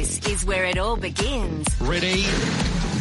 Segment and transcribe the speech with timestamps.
[0.00, 1.68] This is where it all begins.
[1.78, 2.24] Ready?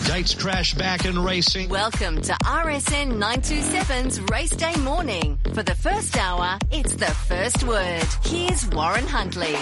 [0.05, 1.70] Dates crash back in racing.
[1.70, 5.39] Welcome to RSN 927's Race Day Morning.
[5.54, 8.04] For the first hour, it's the first word.
[8.25, 9.55] Here's Warren Huntley.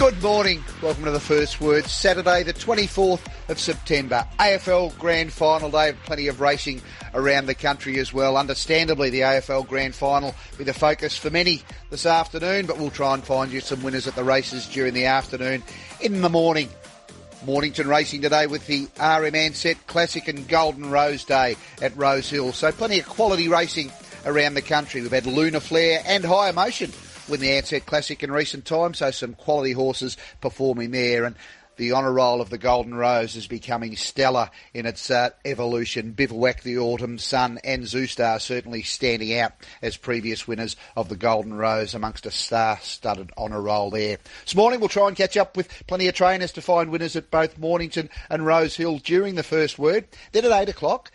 [0.00, 0.64] Good morning.
[0.80, 1.84] Welcome to the first word.
[1.84, 4.26] Saturday, the 24th of September.
[4.38, 5.92] AFL Grand Final day.
[6.06, 6.80] Plenty of racing
[7.12, 8.38] around the country as well.
[8.38, 11.60] Understandably, the AFL Grand Final be the focus for many
[11.90, 15.04] this afternoon, but we'll try and find you some winners at the races during the
[15.04, 15.62] afternoon.
[16.00, 16.70] In the morning,
[17.44, 22.54] Mornington racing today with the RM Ansett Classic and Golden Rose Day at Rose Hill.
[22.54, 23.92] So plenty of quality racing
[24.24, 25.02] around the country.
[25.02, 26.90] We've had Lunar Flare and High Emotion
[27.30, 31.24] win the Ansett Classic in recent times, so some quality horses performing there.
[31.24, 31.36] And
[31.76, 36.12] the honour roll of the Golden Rose is becoming stellar in its uh, evolution.
[36.12, 41.54] Bivouac, the Autumn Sun, and Zoustar certainly standing out as previous winners of the Golden
[41.54, 44.18] Rose amongst a star-studded honour roll there.
[44.44, 47.30] This morning we'll try and catch up with plenty of trainers to find winners at
[47.30, 50.06] both Mornington and Rose Hill during the first word.
[50.32, 51.10] Then at 8 o'clock,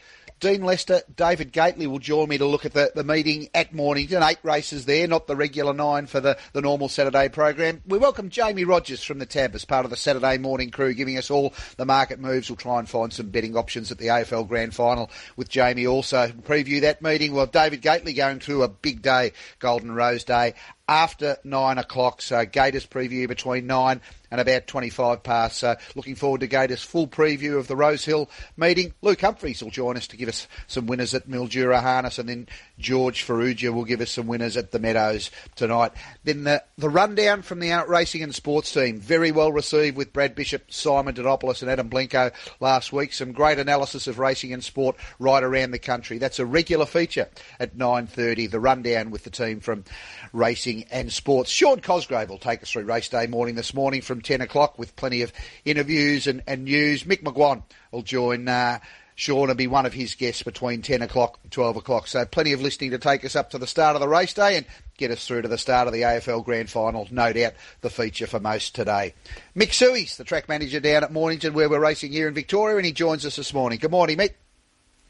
[0.46, 4.22] Dean Lester, David Gately will join me to look at the, the meeting at Mornington.
[4.22, 7.82] Eight races there, not the regular nine for the, the normal Saturday program.
[7.88, 11.18] We welcome Jamie Rogers from the TAB as part of the Saturday morning crew, giving
[11.18, 12.48] us all the market moves.
[12.48, 16.28] We'll try and find some betting options at the AFL Grand Final with Jamie also.
[16.28, 17.34] Preview that meeting.
[17.34, 20.54] Well, David Gately going through a big day, Golden Rose Day,
[20.88, 22.22] after nine o'clock.
[22.22, 25.58] So Gators preview between nine and about 25 past.
[25.58, 28.94] So looking forward to Gators' full preview of the Rosehill meeting.
[29.02, 32.48] Luke Humphreys will join us to give us some winners at Mildura Harness and then
[32.78, 35.94] George Farrugia will give us some winners at the Meadows tonight.
[36.24, 39.00] Then the, the rundown from the out racing and sports team.
[39.00, 43.14] Very well received with Brad Bishop, Simon Donopoulos and Adam Blinko last week.
[43.14, 46.18] Some great analysis of racing and sport right around the country.
[46.18, 48.52] That's a regular feature at 9.30.
[48.52, 49.86] The rundown with the team from
[50.34, 51.50] racing and sports.
[51.50, 54.96] Sean Cosgrave will take us through race day morning this morning from 10 o'clock with
[54.96, 55.32] plenty of
[55.64, 57.04] interviews and, and news.
[57.04, 58.80] Mick McGuan will join uh,
[59.16, 62.08] Sean and be one of his guests between 10 o'clock and 12 o'clock.
[62.08, 64.58] So plenty of listening to take us up to the start of the race day
[64.58, 64.66] and
[64.98, 67.08] get us through to the start of the AFL Grand Final.
[67.12, 69.14] No doubt the feature for most today.
[69.56, 72.86] Mick Suey's the track manager down at Mornington where we're racing here in Victoria and
[72.86, 73.80] he joins us this morning.
[73.80, 74.34] Good morning, Mick.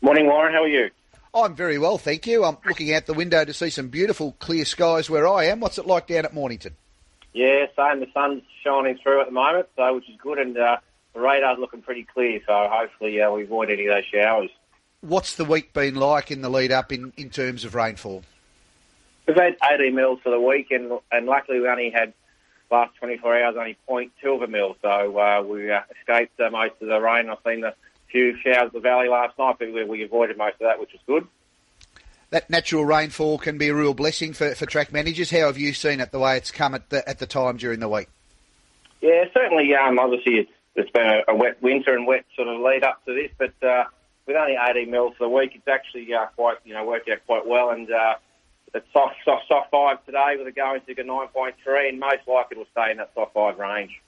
[0.01, 0.53] Morning, Warren.
[0.53, 0.91] How are you?
[1.35, 2.45] I'm very well, thank you.
[2.45, 5.59] I'm looking out the window to see some beautiful clear skies where I am.
[5.59, 6.75] What's it like down at Mornington?
[7.33, 7.99] Yeah, same.
[7.99, 10.77] The sun's shining through at the moment, so which is good, and uh,
[11.13, 12.39] the radar's looking pretty clear.
[12.47, 14.49] So hopefully uh, we avoid any of those showers.
[15.01, 18.23] What's the week been like in the lead up in, in terms of rainfall?
[19.27, 22.13] We've had 80 mils for the week, and and luckily we only had
[22.71, 26.75] last 24 hours only 0.2 of a mil, so uh, we uh, escaped uh, most
[26.81, 27.29] of the rain.
[27.29, 27.73] I've seen the
[28.15, 30.91] few showers in the valley last night, but we, we avoided most of that, which
[30.93, 31.27] was good.
[32.29, 35.29] That natural rainfall can be a real blessing for, for track managers.
[35.29, 37.81] How have you seen it the way it's come at the, at the time during
[37.81, 38.07] the week?
[39.01, 39.75] Yeah, certainly.
[39.75, 43.13] Um, obviously, it's, been a, a, wet winter and wet sort of lead up to
[43.13, 43.83] this, but uh,
[44.25, 47.19] with only 18 mils for the week, it's actually uh, quite you know worked out
[47.25, 47.69] quite well.
[47.69, 48.15] And uh,
[48.73, 52.65] it's soft, soft, soft five today with a going to 9.3, and most likely it'll
[52.71, 54.01] stay in that soft five range.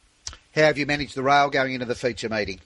[0.55, 2.59] How have you managed the rail going into the feature meeting?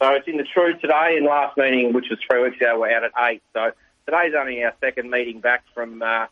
[0.00, 1.16] So it's in the true today.
[1.16, 3.42] In last meeting, which was three weeks ago, we're out at eight.
[3.52, 3.70] So
[4.06, 6.26] today's only our second meeting back from uh,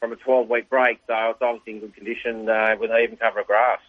[0.00, 1.00] from a 12 week break.
[1.06, 3.80] So it's obviously in good condition uh, with an even cover of grass.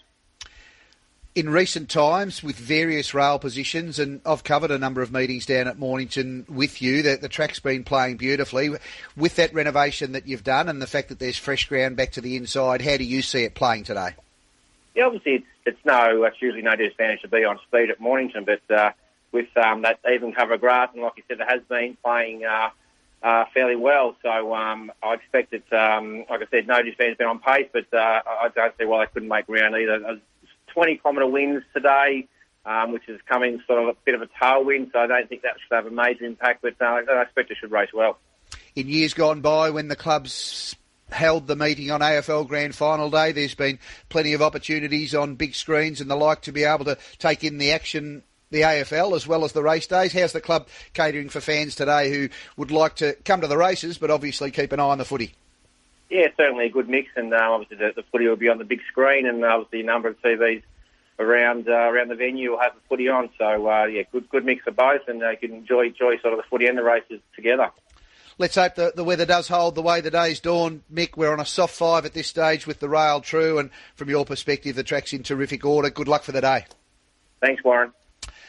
[1.34, 5.68] In recent times, with various rail positions, and I've covered a number of meetings down
[5.68, 8.70] at Mornington with you, that the track's been playing beautifully.
[9.18, 12.22] With that renovation that you've done and the fact that there's fresh ground back to
[12.22, 14.12] the inside, how do you see it playing today?
[14.96, 18.46] Yeah, obviously it's, it's no, it's usually no disadvantage to be on speed at Mornington,
[18.46, 18.92] but uh,
[19.36, 22.70] with um, that even cover grass, and like you said, it has been playing uh,
[23.22, 24.16] uh, fairly well.
[24.24, 27.94] So um, I expect it, um, like I said, no disadvantage been on pace, but
[27.94, 30.20] uh, I don't see why they couldn't make ground either.
[30.74, 32.28] 20 kilometre winds today,
[32.66, 35.42] um, which is coming sort of a bit of a tailwind, so I don't think
[35.42, 38.18] that should have a major impact, but uh, I expect it should race well.
[38.76, 40.76] In years gone by, when the clubs
[41.12, 43.32] held the meeting on AFL Grand Final Day.
[43.32, 43.78] There's been
[44.10, 47.60] plenty of opportunities on big screens and the like to be able to take in
[47.60, 50.14] the action the AFL as well as the race days.
[50.14, 53.98] How's the club catering for fans today who would like to come to the races
[53.98, 55.34] but obviously keep an eye on the footy?
[56.10, 58.64] Yeah, certainly a good mix, and uh, obviously the, the, footy will be on the
[58.64, 60.62] big screen, and obviously a number of TVs
[61.18, 63.30] around uh, around the venue will have the footy on.
[63.40, 66.34] So uh, yeah, good good mix of both, and uh, you can enjoy enjoy sort
[66.34, 67.72] of the footy and the races together.
[68.38, 70.84] Let's hope the, the weather does hold the way the day's dawn.
[70.94, 74.10] Mick, we're on a soft five at this stage with the rail true, and from
[74.10, 75.90] your perspective, the track's in terrific order.
[75.90, 76.66] Good luck for the day.
[77.42, 77.94] Thanks, Warren.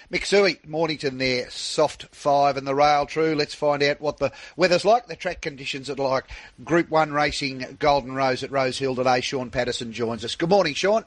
[0.08, 3.34] Mick Suey, Mornington there, soft five and the rail true.
[3.34, 6.26] Let's find out what the weather's like, the track conditions are like.
[6.62, 9.20] Group 1 racing Golden Rose at Rose Hill today.
[9.20, 10.36] Sean Patterson joins us.
[10.36, 11.04] Good morning, Sean.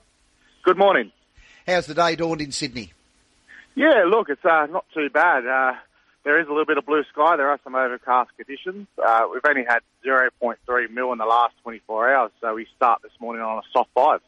[0.63, 1.13] Good morning.
[1.65, 2.91] How's the day dawned in Sydney?
[3.73, 5.47] Yeah, look, it's uh, not too bad.
[5.47, 5.75] Uh,
[6.25, 7.37] there is a little bit of blue sky.
[7.37, 8.87] There are some overcast conditions.
[9.01, 13.13] Uh, we've only had 0.3 mil in the last 24 hours, so we start this
[13.21, 14.19] morning on a soft five.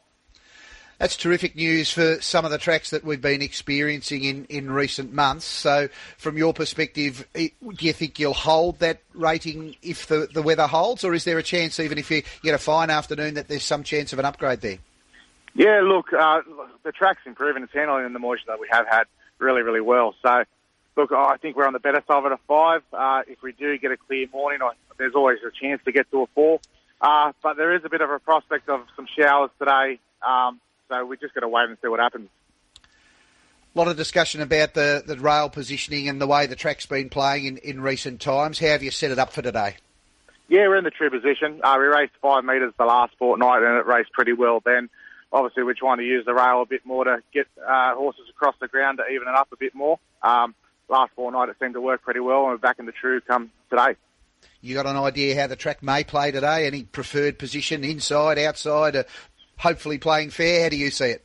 [1.02, 5.12] That's terrific news for some of the tracks that we've been experiencing in, in recent
[5.12, 5.44] months.
[5.44, 10.68] So, from your perspective, do you think you'll hold that rating if the, the weather
[10.68, 13.64] holds, or is there a chance, even if you get a fine afternoon, that there's
[13.64, 14.78] some chance of an upgrade there?
[15.56, 16.42] Yeah, look, uh,
[16.84, 17.64] the track's improving.
[17.64, 19.08] It's handling the moisture that we have had
[19.40, 20.14] really, really well.
[20.22, 20.44] So,
[20.96, 22.82] look, I think we're on the better side of a five.
[22.92, 24.60] Uh, if we do get a clear morning,
[24.98, 26.60] there's always a chance to get to a four.
[27.00, 29.98] Uh, but there is a bit of a prospect of some showers today.
[30.24, 32.28] Um, so we're just going to wait and see what happens.
[33.74, 37.08] A lot of discussion about the, the rail positioning and the way the track's been
[37.08, 38.58] playing in, in recent times.
[38.58, 39.76] How have you set it up for today?
[40.48, 41.60] Yeah, we're in the true position.
[41.64, 44.90] Uh, we raced five metres the last fortnight and it raced pretty well then.
[45.32, 48.54] Obviously, we're trying to use the rail a bit more to get uh, horses across
[48.60, 49.98] the ground to even it up a bit more.
[50.22, 50.54] Um,
[50.90, 53.50] last fortnight it seemed to work pretty well and we're back in the true come
[53.70, 53.96] today.
[54.60, 56.66] You got an idea how the track may play today?
[56.66, 59.04] Any preferred position, inside, outside, uh,
[59.62, 60.64] hopefully playing fair?
[60.64, 61.24] How do you see it?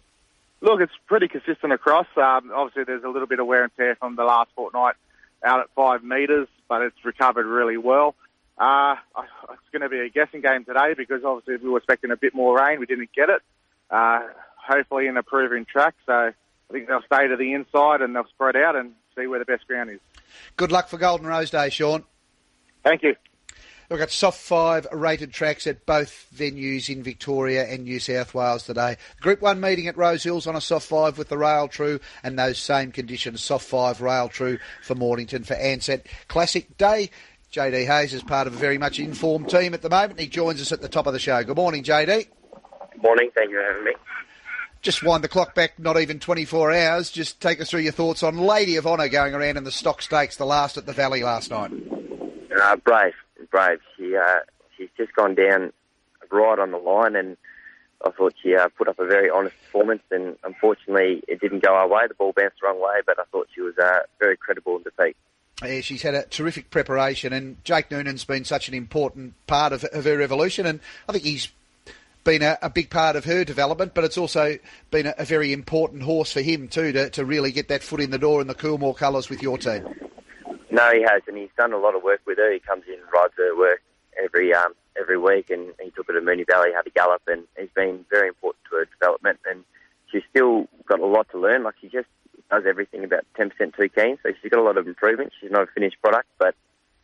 [0.61, 2.07] Look, it's pretty consistent across.
[2.15, 4.95] Um, obviously, there's a little bit of wear and tear from the last fortnight
[5.43, 8.15] out at five metres, but it's recovered really well.
[8.57, 8.95] Uh,
[9.51, 12.33] it's going to be a guessing game today because obviously we were expecting a bit
[12.33, 12.79] more rain.
[12.79, 13.41] We didn't get it.
[13.89, 14.21] Uh,
[14.55, 15.95] hopefully, an improving track.
[16.05, 16.33] So I
[16.71, 19.67] think they'll stay to the inside and they'll spread out and see where the best
[19.67, 19.99] ground is.
[20.55, 22.03] Good luck for Golden Rose Day, Sean.
[22.83, 23.15] Thank you.
[23.89, 28.63] We've got soft five rated tracks at both venues in Victoria and New South Wales
[28.63, 28.97] today.
[29.21, 32.37] Group one meeting at Rose Hills on a soft five with the Rail True and
[32.37, 37.09] those same conditions, soft five Rail True for Mornington for Ansett Classic Day.
[37.53, 40.19] JD Hayes is part of a very much informed team at the moment.
[40.19, 41.41] He joins us at the top of the show.
[41.45, 42.27] Good morning, JD.
[42.91, 43.29] Good morning.
[43.33, 43.93] Thank you for having me.
[44.81, 47.09] Just wind the clock back not even 24 hours.
[47.09, 50.01] Just take us through your thoughts on Lady of Honour going around in the stock
[50.01, 51.71] stakes, the last at the Valley last night.
[52.59, 53.13] Uh, brave
[53.51, 53.79] brave.
[53.95, 54.39] She uh,
[54.75, 55.71] she's just gone down
[56.31, 57.37] right on the line, and
[58.05, 60.03] I thought she uh, put up a very honest performance.
[60.11, 62.07] And unfortunately, it didn't go our way.
[62.07, 64.83] The ball bounced the wrong way, but I thought she was uh, very credible in
[64.83, 65.15] defeat.
[65.63, 69.83] Yeah, she's had a terrific preparation, and Jake Noonan's been such an important part of,
[69.85, 70.79] of her evolution, and
[71.09, 71.49] I think he's
[72.23, 74.59] been a, a, big part of her development, but it's also
[74.91, 78.01] been a, a, very important horse for him too to, to really get that foot
[78.01, 79.87] in the door in the Coolmore colours with your team.
[80.77, 82.53] No, he has, and he's done a lot of work with her.
[82.53, 83.81] He comes in rides her work
[84.23, 87.45] every um, every week, and he took her to Moonee Valley, had a gallop, and
[87.57, 89.39] he's been very important to her development.
[89.49, 89.63] And
[90.11, 91.63] she's still got a lot to learn.
[91.63, 92.07] Like she just
[92.51, 95.33] does everything about 10% too keen, so she's got a lot of improvement.
[95.41, 96.53] She's not a finished product, but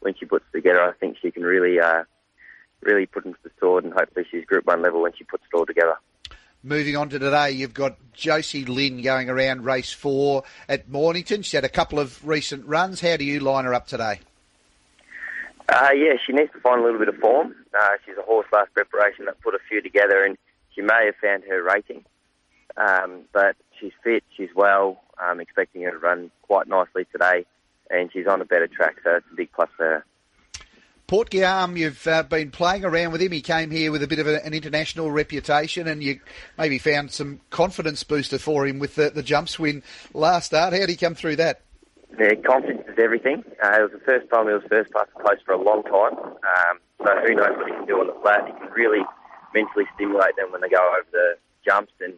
[0.01, 2.03] when she puts together, I think she can really, uh,
[2.81, 5.57] really put into the sword, and hopefully she's Group One level when she puts it
[5.57, 5.95] all together.
[6.65, 11.41] Moving on to today, you've got Josie Lynn going around race four at Mornington.
[11.41, 13.01] She had a couple of recent runs.
[13.01, 14.21] How do you line her up today?
[15.67, 17.53] Uh, yeah, she needs to find a little bit of form.
[17.77, 20.37] Uh, she's a horse last preparation that put a few together, and
[20.73, 22.05] she may have found her rating.
[22.77, 25.03] Um, but she's fit, she's well.
[25.19, 27.45] I'm expecting her to run quite nicely today,
[27.89, 30.05] and she's on a better track, so it's a big plus for her.
[31.07, 33.31] Port Guillaume, you've uh, been playing around with him.
[33.31, 36.19] He came here with a bit of a, an international reputation, and you
[36.57, 40.73] maybe found some confidence booster for him with the, the jumps win last start.
[40.73, 41.61] How did he come through that?
[42.17, 43.43] Yeah, confidence is everything.
[43.61, 45.83] Uh, it was the first time he was first past the post for a long
[45.83, 48.45] time, um, so who knows what he can do on the flat.
[48.47, 49.03] He can really
[49.53, 52.13] mentally stimulate them when they go over the jumps, and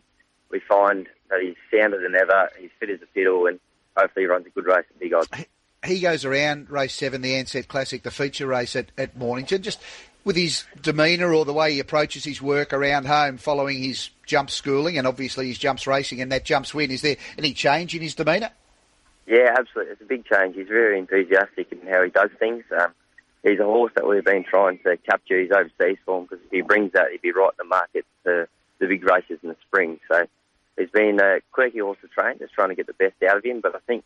[0.51, 2.49] we find that he's sounder than ever.
[2.59, 3.59] He's fit as a fiddle, and
[3.97, 5.29] hopefully he runs a good race at Big Odds
[5.85, 9.79] he goes around race seven, the Ansett Classic, the feature race at, at Mornington, just
[10.23, 14.49] with his demeanour or the way he approaches his work around home following his jump
[14.49, 16.91] schooling and obviously his jumps racing and that jumps win.
[16.91, 18.49] Is there any change in his demeanour?
[19.27, 19.93] Yeah, absolutely.
[19.93, 20.55] It's a big change.
[20.55, 22.63] He's very enthusiastic in how he does things.
[22.77, 22.91] Um,
[23.43, 26.61] he's a horse that we've been trying to capture his overseas form because if he
[26.61, 28.49] brings that, he'd be right in the market for
[28.79, 29.99] the big races in the spring.
[30.11, 30.25] So
[30.77, 33.45] he's been a quirky horse to train, just trying to get the best out of
[33.45, 33.61] him.
[33.61, 34.03] But I think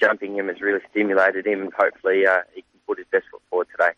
[0.00, 3.42] jumping him has really stimulated him, and hopefully uh, he can put his best foot
[3.50, 3.90] forward today.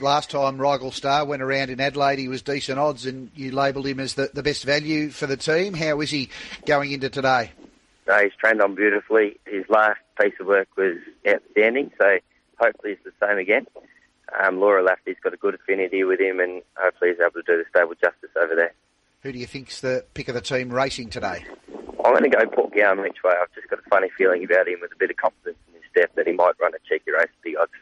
[0.00, 3.86] Last time Rigel Star went around in Adelaide, he was decent odds, and you labelled
[3.86, 5.74] him as the, the best value for the team.
[5.74, 6.30] How is he
[6.66, 7.50] going into today?
[8.06, 9.38] No, he's trained on beautifully.
[9.46, 10.96] His last piece of work was
[11.26, 12.18] outstanding, so
[12.58, 13.66] hopefully it's the same again.
[14.40, 17.56] Um, Laura Lafferty's got a good affinity with him, and hopefully he's able to do
[17.56, 18.74] the stable justice over there.
[19.22, 21.44] Who do you think's the pick of the team racing today?
[22.04, 23.32] I'm going to go Port Guillaume each way.
[23.40, 25.82] I've just got a funny feeling about him with a bit of confidence in his
[25.90, 27.72] step that he might run a cheeky race big odds.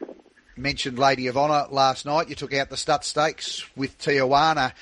[0.57, 2.29] Mentioned Lady of Honour last night.
[2.29, 4.73] You took out the Stutt Stakes with Tijuana.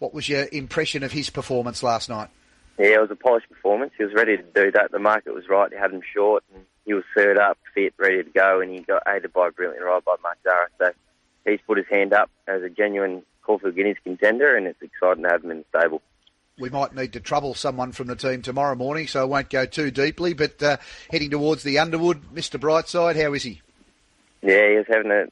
[0.00, 2.30] What was your impression of his performance last night?
[2.78, 3.92] Yeah, it was a polished performance.
[3.96, 4.90] He was ready to do that.
[4.90, 5.70] The market was right.
[5.70, 8.80] He had him short, and he was third up, fit, ready to go, and he
[8.80, 10.68] got aided by a brilliant ride by Mark Zahra.
[10.78, 10.90] So
[11.44, 15.28] he's put his hand up as a genuine Caulfield Guineas contender, and it's exciting to
[15.28, 16.00] have him in the stable.
[16.60, 19.64] We might need to trouble someone from the team tomorrow morning, so I won't go
[19.64, 20.34] too deeply.
[20.34, 20.76] But uh,
[21.10, 22.60] heading towards the Underwood, Mr.
[22.60, 23.62] Brightside, how is he?
[24.42, 25.26] Yeah, he was having a,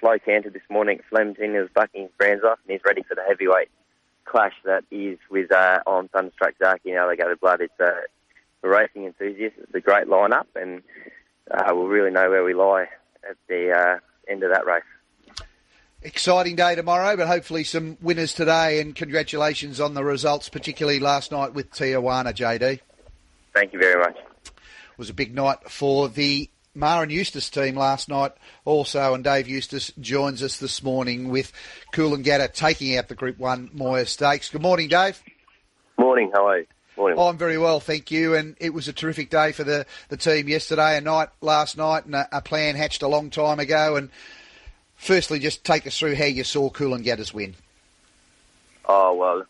[0.00, 1.54] slow canter this morning at Flemington.
[1.54, 3.68] He bucking his brands off, and he's ready for the heavyweight
[4.24, 7.60] clash that is with uh, on Thunderstruck Zaaki and Alligator Blood.
[7.60, 8.00] It's a
[8.62, 9.56] racing enthusiast.
[9.58, 10.82] It's a great lineup, and
[11.50, 12.88] uh, we'll really know where we lie
[13.28, 13.98] at the uh,
[14.30, 14.82] end of that race.
[16.04, 18.80] Exciting day tomorrow, but hopefully some winners today.
[18.80, 22.80] And congratulations on the results, particularly last night with Tijuana, JD.
[23.54, 24.16] Thank you very much.
[24.16, 28.32] It was a big night for the Maher and Eustace team last night
[28.64, 31.52] also, and Dave Eustace joins us this morning with
[31.92, 34.48] Coolangatta taking out the Group 1 Moir Stakes.
[34.48, 35.22] Good morning, Dave.
[35.98, 36.66] Morning, how are you?
[36.96, 37.18] Morning.
[37.18, 38.34] Oh, I'm very well, thank you.
[38.34, 42.06] And it was a terrific day for the, the team yesterday, a night last night,
[42.06, 43.96] and a, a plan hatched a long time ago.
[43.96, 44.10] And
[45.02, 47.54] firstly, just take us through how you saw Coolangatta's win.
[48.86, 49.44] Oh well,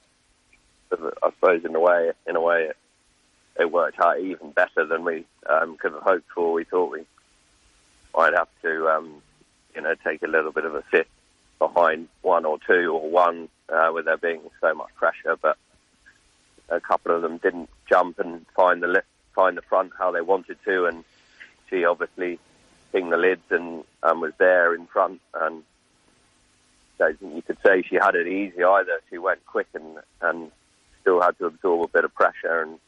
[1.22, 2.76] I suppose in a way, in a way, it,
[3.60, 6.52] it worked out even better than we um, could have hoped for.
[6.52, 7.04] We thought we
[8.16, 9.22] might have to, um,
[9.74, 11.06] you know, take a little bit of a sit
[11.58, 15.56] behind one or two or one, uh, with there being so much pressure, but
[16.68, 19.00] a couple of them didn't jump and find the li-
[19.34, 21.04] find the front how they wanted to, and
[21.70, 22.38] she obviously
[22.92, 25.20] the lids and, and was there in front.
[25.34, 25.62] And
[26.98, 29.00] so you could say she had it easy either.
[29.10, 30.50] She went quick and and
[31.00, 32.78] still had to absorb a bit of pressure, and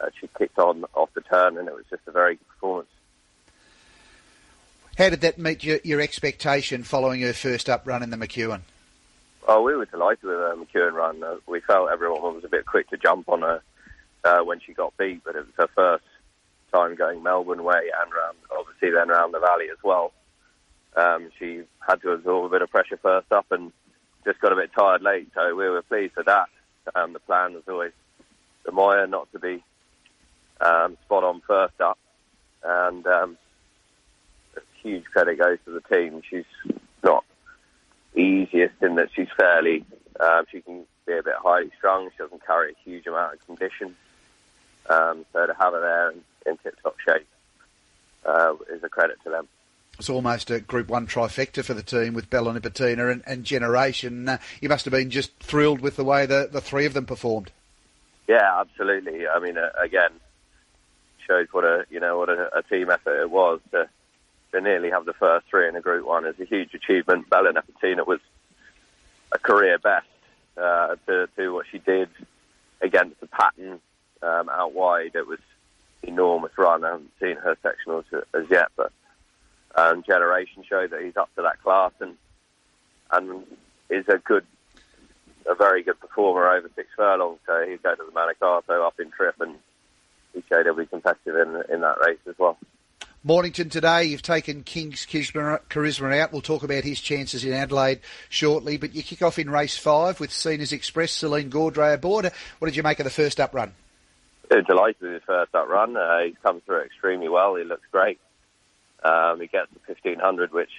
[0.00, 2.88] uh, she kicked on off the turn, and it was just a very good performance.
[4.98, 8.60] How did that meet your, your expectation following her first up run in the McEwen?
[9.48, 11.22] Oh, we were delighted with her McEwen run.
[11.22, 13.62] Uh, we felt everyone was a bit quick to jump on her
[14.24, 16.04] uh, when she got beat, but it was her first
[16.72, 20.12] time going Melbourne way and round, obviously then around the valley as well.
[20.96, 23.72] Um, she had to absorb a bit of pressure first up and
[24.24, 26.48] just got a bit tired late, so we were pleased with that.
[26.94, 27.92] Um, the plan was always
[28.64, 29.62] the Moir not to be
[30.60, 31.98] um, spot on first up,
[32.64, 33.36] and um,
[34.82, 36.22] huge credit goes to the team.
[36.28, 36.44] She's
[37.02, 37.24] not
[38.14, 39.84] easiest in that she's fairly,
[40.18, 42.10] um, she can be a bit highly strung.
[42.10, 43.96] She doesn't carry a huge amount of condition.
[44.88, 47.26] Um, so to have her there in, in tip-top shape
[48.24, 49.48] uh, is a credit to them.
[49.98, 54.28] It's almost a Group 1 trifecta for the team with Bella Nipotina and, and Generation.
[54.28, 57.04] Uh, you must have been just thrilled with the way the, the three of them
[57.04, 57.50] performed.
[58.26, 59.26] Yeah, absolutely.
[59.28, 60.10] I mean, uh, again,
[61.26, 63.88] shows what a you know what a, a team effort it was to
[64.52, 67.28] to nearly have the first three in a Group One is a huge achievement.
[67.30, 68.20] Bella Nipotina was
[69.32, 70.06] a career best
[70.56, 72.08] uh, to do what she did
[72.80, 73.80] against the pattern
[74.22, 75.12] um, out wide.
[75.14, 75.38] It was
[76.02, 76.84] enormous run.
[76.84, 78.04] I haven't seen her sectionals
[78.34, 78.92] as yet, but
[79.74, 82.16] um, Generation showed that he's up to that class and
[83.12, 83.44] and
[83.88, 84.46] is a good,
[85.46, 87.40] a very good performer over six furlongs.
[87.46, 89.56] So he'll go to the Manikato up in trip, and
[90.32, 92.56] he showed he'll be competitive in in that race as well.
[93.22, 96.32] Mornington today, you've taken King's Charisma out.
[96.32, 98.78] We'll talk about his chances in Adelaide shortly.
[98.78, 102.32] But you kick off in race five with Cena's Express, Celine Gaudray aboard.
[102.58, 103.74] What did you make of the first up run?
[104.50, 105.96] Delighted with his first up run.
[105.96, 107.54] Uh, he's come through extremely well.
[107.54, 108.18] He looks great.
[109.04, 110.70] Um, he gets the 1500, which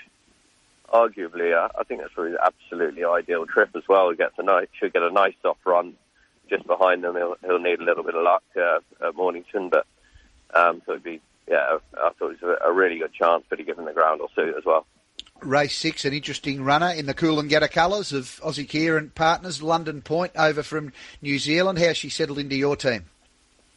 [0.94, 4.10] arguably uh, I think that's really absolutely ideal trip as well.
[4.10, 5.94] He gets a nice, should get a nice soft run
[6.50, 7.16] just behind him.
[7.16, 9.86] He'll, he'll need a little bit of luck uh, at Mornington, but
[10.54, 13.66] um, so it'd be yeah, I thought it was a, really good chance, but he
[13.66, 14.86] given the ground or suit as well.
[15.42, 20.02] Race six, an interesting runner in the Coolangatta colours of Ozzie Kheir and partners, London
[20.02, 21.80] Point over from New Zealand.
[21.80, 23.06] How she settled into your team?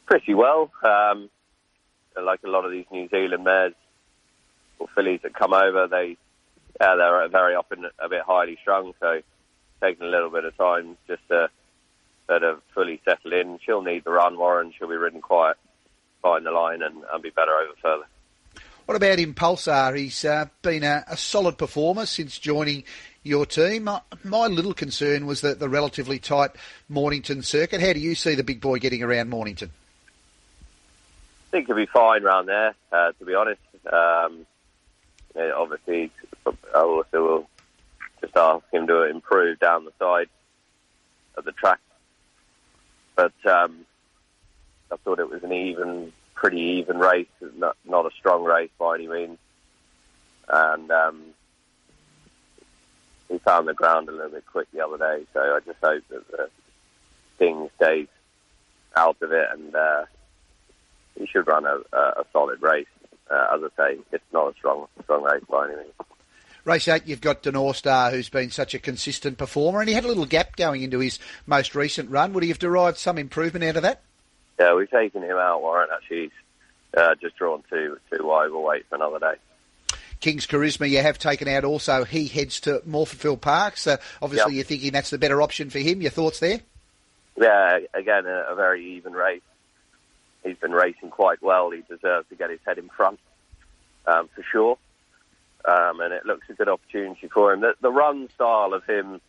[0.06, 0.70] Pretty well.
[0.82, 1.30] Um,
[2.20, 3.74] like a lot of these New Zealand mares
[4.78, 6.16] or fillies that come over, they
[6.80, 9.20] yeah, they're very often a bit highly strung, so
[9.80, 11.48] taking a little bit of time just to
[12.26, 13.58] sort of fully settle in.
[13.64, 14.72] She'll need the run, Warren.
[14.76, 15.56] She'll be ridden quiet
[16.24, 18.06] find the line and, and be better over further.
[18.86, 19.96] What about Impulsar?
[19.96, 22.84] He's uh, been a, a, solid performer since joining
[23.22, 23.84] your team.
[23.84, 26.50] My, my, little concern was that the relatively tight
[26.88, 27.80] Mornington circuit.
[27.80, 29.70] How do you see the big boy getting around Mornington?
[31.54, 33.60] Think he'll be fine around there, uh, to be honest.
[33.86, 34.44] Um,
[35.36, 36.10] obviously,
[36.44, 37.48] I also will
[38.20, 40.26] just ask him to improve down the side
[41.36, 41.78] of the track.
[43.14, 43.86] But um,
[44.90, 48.96] I thought it was an even, pretty even race, not, not a strong race by
[48.96, 49.38] any means.
[50.48, 51.22] And um,
[53.28, 56.02] he found the ground a little bit quick the other day, so I just hope
[56.10, 56.50] that the
[57.38, 58.08] thing stays
[58.96, 60.04] out of it, and uh,
[61.18, 62.86] he should run a, a, solid race.
[63.30, 65.92] Uh, as I say, it's not a strong strong race by any means.
[66.64, 70.04] Race eight, you've got Denor Star, who's been such a consistent performer, and he had
[70.04, 72.32] a little gap going into his most recent run.
[72.32, 74.02] Would he have derived some improvement out of that?
[74.58, 75.88] Yeah, we've taken him out, Warren.
[75.92, 76.30] Actually, he's
[76.96, 79.34] uh, just drawn too too wide overweight for another day.
[80.20, 82.04] King's Charisma, you have taken out also.
[82.04, 83.76] He heads to Morphettville Park.
[83.76, 84.56] So obviously, Yep.
[84.56, 86.00] you're thinking that's the better option for him.
[86.00, 86.60] Your thoughts there?
[87.36, 89.42] Yeah, again, a, a very even race.
[90.44, 91.70] He's been racing quite well.
[91.70, 93.18] He deserves to get his head in front,
[94.06, 94.78] um, for sure.
[95.64, 97.60] Um, and it looks a good opportunity for him.
[97.60, 99.20] The, the run style of him,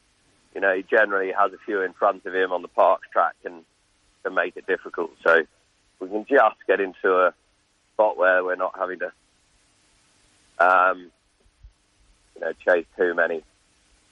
[0.53, 3.36] you know, he generally has a few in front of him on the parks track
[3.45, 3.63] and
[4.24, 5.12] can make it difficult.
[5.24, 5.43] So
[6.00, 7.34] we can just get into a
[7.93, 9.12] spot where we're not having to,
[10.60, 11.12] um,
[12.36, 13.43] you know, chase too many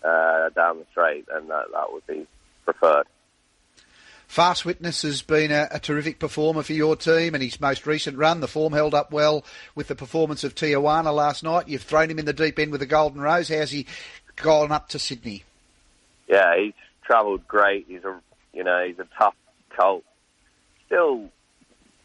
[0.04, 2.26] uh, down the straight, and that, that would be
[2.64, 3.08] preferred.
[4.34, 8.18] Fast Witness has been a, a terrific performer for your team, and his most recent
[8.18, 11.68] run, the form held up well with the performance of Tijuana last night.
[11.68, 13.50] You've thrown him in the deep end with the Golden Rose.
[13.50, 13.86] How's he
[14.38, 15.44] gone up to Sydney?
[16.28, 16.74] yeah, he's
[17.04, 17.86] travelled great.
[17.88, 18.20] He's a
[18.54, 19.36] you know he's a tough
[19.78, 20.04] colt.
[20.88, 21.30] Still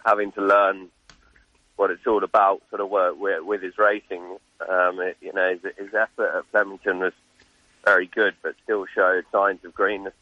[0.05, 0.89] having to learn
[1.77, 4.37] what it's all about, sort of work with, with his racing.
[4.69, 7.15] Um, it, you know, his, his effort at Flemington was
[7.87, 10.13] very good, but still showed signs of greenness.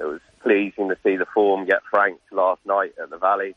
[0.00, 3.56] It was pleasing to see the form get franked last night at the Valley,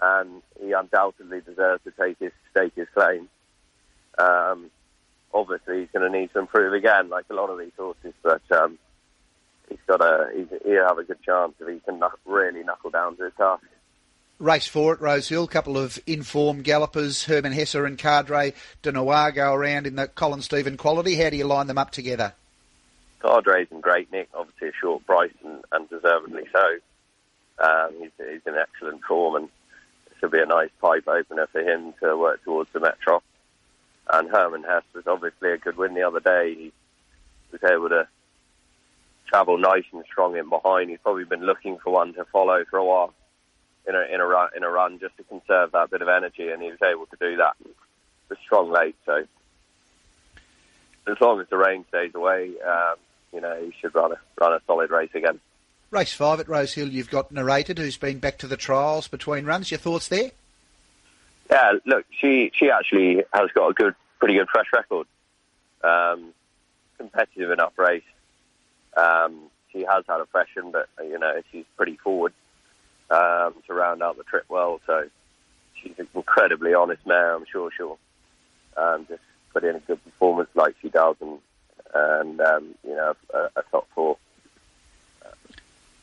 [0.00, 3.28] and he undoubtedly deserves to take his stake his claim.
[4.18, 4.70] Um,
[5.32, 8.42] obviously, he's going to need to improve again, like a lot of these horses, but
[8.50, 8.78] um,
[9.68, 13.16] he's got a he's, he'll have a good chance if he can really knuckle down
[13.16, 13.62] to the task.
[14.40, 19.30] Race four at Rose Hill, couple of informed gallopers, Herman Hesse and Cadre de Noir
[19.30, 21.14] go around in the Colin Stephen quality.
[21.14, 22.34] How do you line them up together?
[23.20, 26.78] Cadre's in great nick, obviously a short price and, and deservedly so.
[27.58, 29.48] Um, he's, he's in excellent form and
[30.08, 33.22] this will be a nice pipe opener for him to work towards the Metro.
[34.10, 36.54] And Herman Hess was obviously a good win the other day.
[36.54, 36.72] He
[37.52, 38.08] was able to
[39.26, 40.90] travel nice and strong in behind.
[40.90, 43.12] He's probably been looking for one to follow for a while
[43.86, 46.48] in a in a run, in a run just to conserve that bit of energy,
[46.50, 47.54] and he was able to do that.
[47.64, 47.74] It
[48.28, 49.24] was strong late, so
[51.06, 52.96] as long as the rain stays away, um,
[53.32, 55.40] you know, he should run a run a solid race again.
[55.90, 59.46] Race five at Rose Hill, you've got narrated, who's been back to the trials between
[59.46, 59.70] runs.
[59.70, 60.32] Your thoughts there?
[61.50, 65.06] Yeah, look, she she actually has got a good, pretty good fresh record.
[65.82, 66.34] Um,
[66.98, 68.02] competitive enough race.
[68.96, 72.34] Um, she has had a freshen, but you know she's pretty forward
[73.10, 74.80] um, to round out the trip well.
[74.86, 75.08] So
[75.74, 77.34] she's an incredibly honest mare.
[77.34, 77.98] I'm sure she'll
[78.76, 81.38] um, just put in a good performance like she does, and
[81.94, 84.16] and um, you know a, a top four
[85.24, 85.30] uh,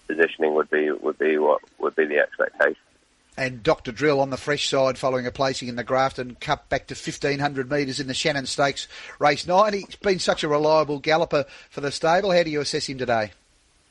[0.08, 2.82] positioning would be would be what would be the expectation.
[3.38, 3.92] And Dr.
[3.92, 7.70] Drill on the fresh side following a placing in the Grafton Cup back to 1500
[7.70, 8.88] metres in the Shannon Stakes
[9.20, 9.74] race nine.
[9.74, 12.32] He's been such a reliable galloper for the stable.
[12.32, 13.34] How do you assess him today?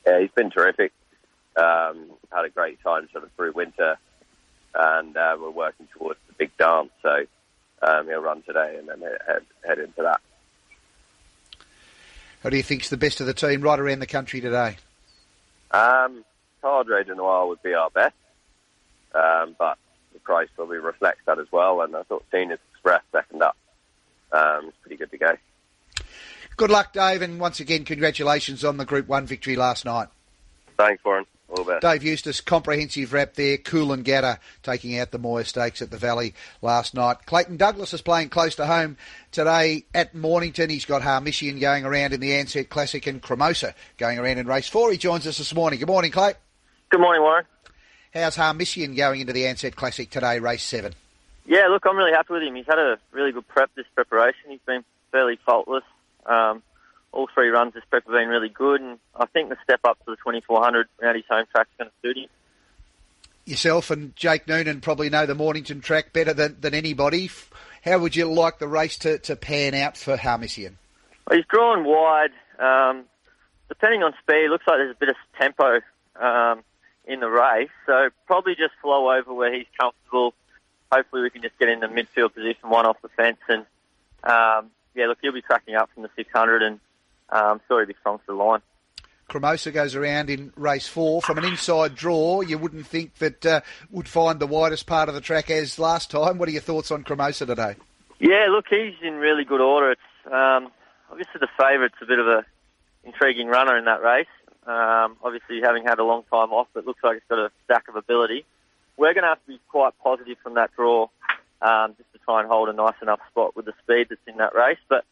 [0.05, 0.93] Yeah, he's been terrific.
[1.55, 3.97] Um, had a great time sort of through winter,
[4.73, 6.89] and uh, we're working towards the big dance.
[7.03, 7.25] So
[7.83, 10.21] um, he'll run today and then head head into that.
[12.45, 14.77] Who do you think's the best of the team right around the country today?
[15.71, 16.23] Um,
[16.61, 18.13] Cadre de Noir would be our best,
[19.15, 19.79] um, but
[20.13, 21.81] the price probably reflects that as well.
[21.81, 23.57] And I thought Cena's Express second up
[24.31, 25.31] um, is pretty good to go.
[26.55, 30.09] Good luck, Dave, and once again, congratulations on the Group 1 victory last night.
[30.77, 31.25] Thanks, Warren.
[31.55, 31.81] All the best.
[31.81, 33.57] Dave Eustace, comprehensive wrap there.
[33.57, 37.25] Coolangatta taking out the Moir Stakes at the Valley last night.
[37.25, 38.97] Clayton Douglas is playing close to home
[39.31, 40.69] today at Mornington.
[40.69, 44.67] He's got Harmissian going around in the Ansett Classic and Cremosa going around in race
[44.67, 44.91] four.
[44.91, 45.79] He joins us this morning.
[45.79, 46.33] Good morning, Clay.
[46.89, 47.45] Good morning, Warren.
[48.13, 50.93] How's Harmissian going into the Ansett Classic today, race seven?
[51.45, 52.55] Yeah, look, I'm really happy with him.
[52.55, 54.49] He's had a really good prep this preparation.
[54.49, 55.83] He's been fairly faultless.
[56.25, 56.63] Um,
[57.15, 59.97] all three runs this prep have been really good, and I think the step up
[60.05, 62.29] to the 2400 around his home track is going to suit him.
[63.45, 67.29] Yourself and Jake Noonan probably know the Mornington track better than, than anybody.
[67.83, 70.73] How would you like the race to, to pan out for Harmissian?
[71.27, 72.31] Well, he's drawn wide.
[72.59, 73.05] Um,
[73.69, 75.81] depending on speed, looks like there's a bit of tempo
[76.19, 76.63] um,
[77.05, 80.33] in the race, so probably just flow over where he's comfortable.
[80.91, 83.65] Hopefully, we can just get in the midfield position, one off the fence, and
[84.23, 86.79] um, yeah, look, he'll be tracking up from the 600, and
[87.29, 88.61] um, be strong to the line.
[89.29, 91.21] Cremosa goes around in race four.
[91.21, 95.15] From an inside draw, you wouldn't think that uh, would find the widest part of
[95.15, 96.37] the track as last time.
[96.37, 97.75] What are your thoughts on Cremosa today?
[98.19, 99.91] Yeah, look, he's in really good order.
[99.91, 100.71] It's um,
[101.09, 102.45] obviously the favourite's a bit of a
[103.03, 104.27] intriguing runner in that race.
[104.67, 107.87] Um, obviously, having had a long time off, it looks like it's got a stack
[107.87, 108.45] of ability.
[108.97, 111.09] We're going to have to be quite positive from that draw,
[111.61, 114.37] um, just to try and hold a nice enough spot with the speed that's in
[114.37, 114.79] that race.
[114.87, 115.03] But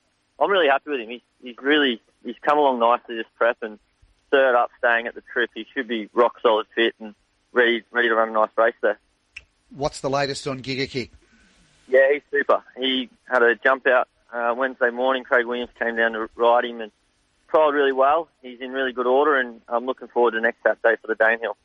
[0.43, 1.09] I'm really happy with him.
[1.09, 3.79] He's, he's really he's come along nicely this prep and
[4.29, 5.51] third up, staying at the trip.
[5.55, 7.15] He should be rock solid fit and
[7.53, 8.99] ready ready to run a nice race there.
[9.69, 11.11] What's the latest on Giga Kick?
[11.87, 12.63] Yeah, he's super.
[12.77, 15.23] He had a jump out uh, Wednesday morning.
[15.23, 16.91] Craig Williams came down to ride him and
[17.51, 18.27] trialled really well.
[18.41, 21.55] He's in really good order, and I'm looking forward to next Saturday for the Danehill.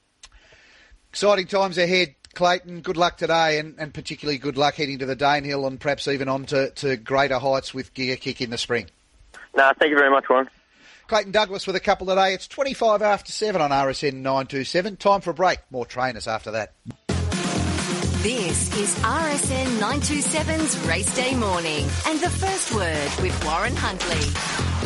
[1.10, 2.82] Exciting times ahead, Clayton.
[2.82, 6.28] Good luck today, and, and particularly good luck heading to the Danehill and perhaps even
[6.28, 8.86] on to, to greater heights with Giga Kick in the spring.
[9.56, 10.48] No, thank you very much, Warren.
[11.08, 12.34] Clayton Douglas with a couple today.
[12.34, 14.98] It's 25 after 7 on RSN 927.
[14.98, 15.58] Time for a break.
[15.72, 16.74] More trainers after that.
[18.22, 24.77] This is RSN 927's Race Day Morning and the first word with Warren Huntley.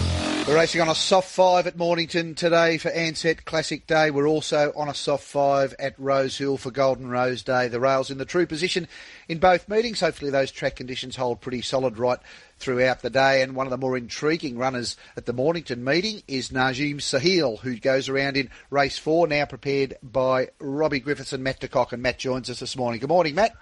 [0.49, 4.11] We're racing on a soft five at Mornington today for Ansett Classic Day.
[4.11, 7.69] We're also on a soft five at Rosehill for Golden Rose Day.
[7.69, 8.89] The rails in the true position
[9.29, 10.01] in both meetings.
[10.01, 12.19] Hopefully those track conditions hold pretty solid right
[12.59, 13.43] throughout the day.
[13.43, 17.77] And one of the more intriguing runners at the Mornington meeting is Najim Sahil, who
[17.77, 21.93] goes around in race four, now prepared by Robbie Griffiths and Matt DeCock.
[21.93, 22.99] And Matt joins us this morning.
[23.01, 23.55] Good morning, Matt.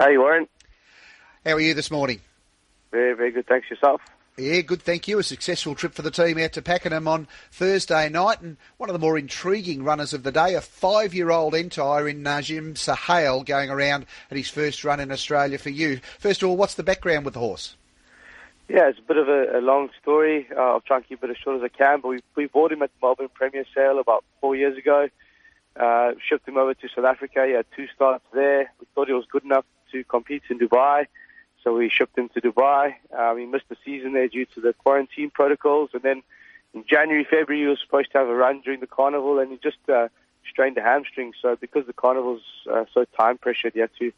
[0.00, 0.48] Hey, Warren.
[1.46, 2.20] How are you this morning?
[2.90, 3.46] Very, very good.
[3.46, 4.00] Thanks yourself.
[4.38, 5.18] Yeah, good, thank you.
[5.18, 8.92] A successful trip for the team out to Pakenham on Thursday night, and one of
[8.92, 14.06] the more intriguing runners of the day, a five-year-old entire in Najim Sahale going around
[14.30, 15.98] at his first run in Australia for you.
[16.20, 17.74] First of all, what's the background with the horse?
[18.68, 20.46] Yeah, it's a bit of a, a long story.
[20.56, 22.70] Uh, I'll try and keep it as short as I can, but we, we bought
[22.70, 25.08] him at the Melbourne Premier Sale about four years ago.
[25.74, 27.44] Uh, shipped him over to South Africa.
[27.44, 28.70] He had two starts there.
[28.78, 31.06] We thought he was good enough to compete in Dubai.
[31.64, 32.94] So we shipped him to Dubai.
[33.16, 35.90] Um, he missed the season there due to the quarantine protocols.
[35.92, 36.22] And then
[36.74, 39.58] in January, February, he was supposed to have a run during the carnival and he
[39.58, 40.08] just uh,
[40.48, 41.32] strained a hamstring.
[41.40, 44.12] So because the carnival's uh, so time pressured, he had to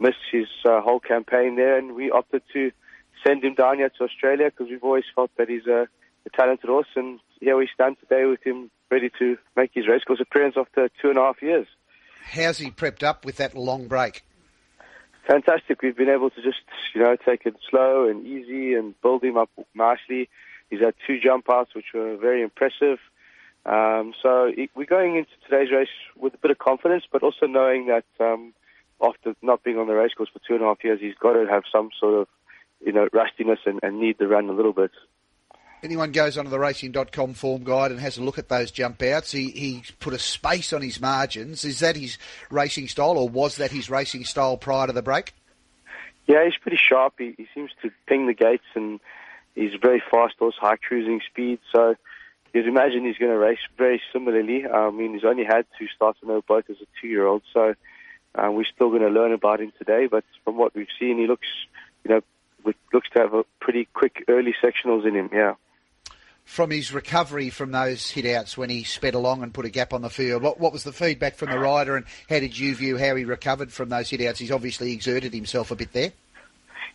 [0.00, 1.76] miss his uh, whole campaign there.
[1.76, 2.72] And we opted to
[3.26, 5.88] send him down here to Australia because we've always felt that he's a,
[6.26, 6.88] a talented horse.
[6.96, 11.10] And here we stand today with him ready to make his racecourse appearance after two
[11.10, 11.66] and a half years.
[12.22, 14.24] How's he prepped up with that long break?
[15.26, 15.82] Fantastic.
[15.82, 16.60] We've been able to just,
[16.94, 20.28] you know, take it slow and easy and build him up nicely.
[20.70, 22.98] He's had two jump outs, which were very impressive.
[23.64, 27.86] Um, so we're going into today's race with a bit of confidence, but also knowing
[27.86, 28.54] that um,
[29.02, 31.46] after not being on the racecourse for two and a half years, he's got to
[31.50, 32.28] have some sort of,
[32.84, 34.92] you know, rustiness and, and need the run a little bit
[35.82, 39.32] anyone goes onto the racing.com form guide and has a look at those jump outs,
[39.32, 41.64] he, he put a space on his margins.
[41.64, 42.18] Is that his
[42.50, 45.34] racing style, or was that his racing style prior to the break?
[46.26, 47.14] Yeah, he's pretty sharp.
[47.18, 49.00] He, he seems to ping the gates, and
[49.54, 51.60] he's very fast horse, high cruising speed.
[51.72, 51.94] So
[52.52, 54.66] you'd imagine he's going to race very similarly.
[54.66, 57.74] I mean, he's only had two starts in no both as a two-year-old, so
[58.34, 60.06] uh, we're still going to learn about him today.
[60.06, 61.46] But from what we've seen, he looks,
[62.04, 62.20] you know,
[62.92, 65.30] looks to have a pretty quick early sectionals in him.
[65.32, 65.54] Yeah
[66.46, 69.92] from his recovery from those hit outs when he sped along and put a gap
[69.92, 70.42] on the field?
[70.42, 73.24] What, what was the feedback from the rider, and how did you view how he
[73.24, 74.38] recovered from those hit outs?
[74.38, 76.12] He's obviously exerted himself a bit there.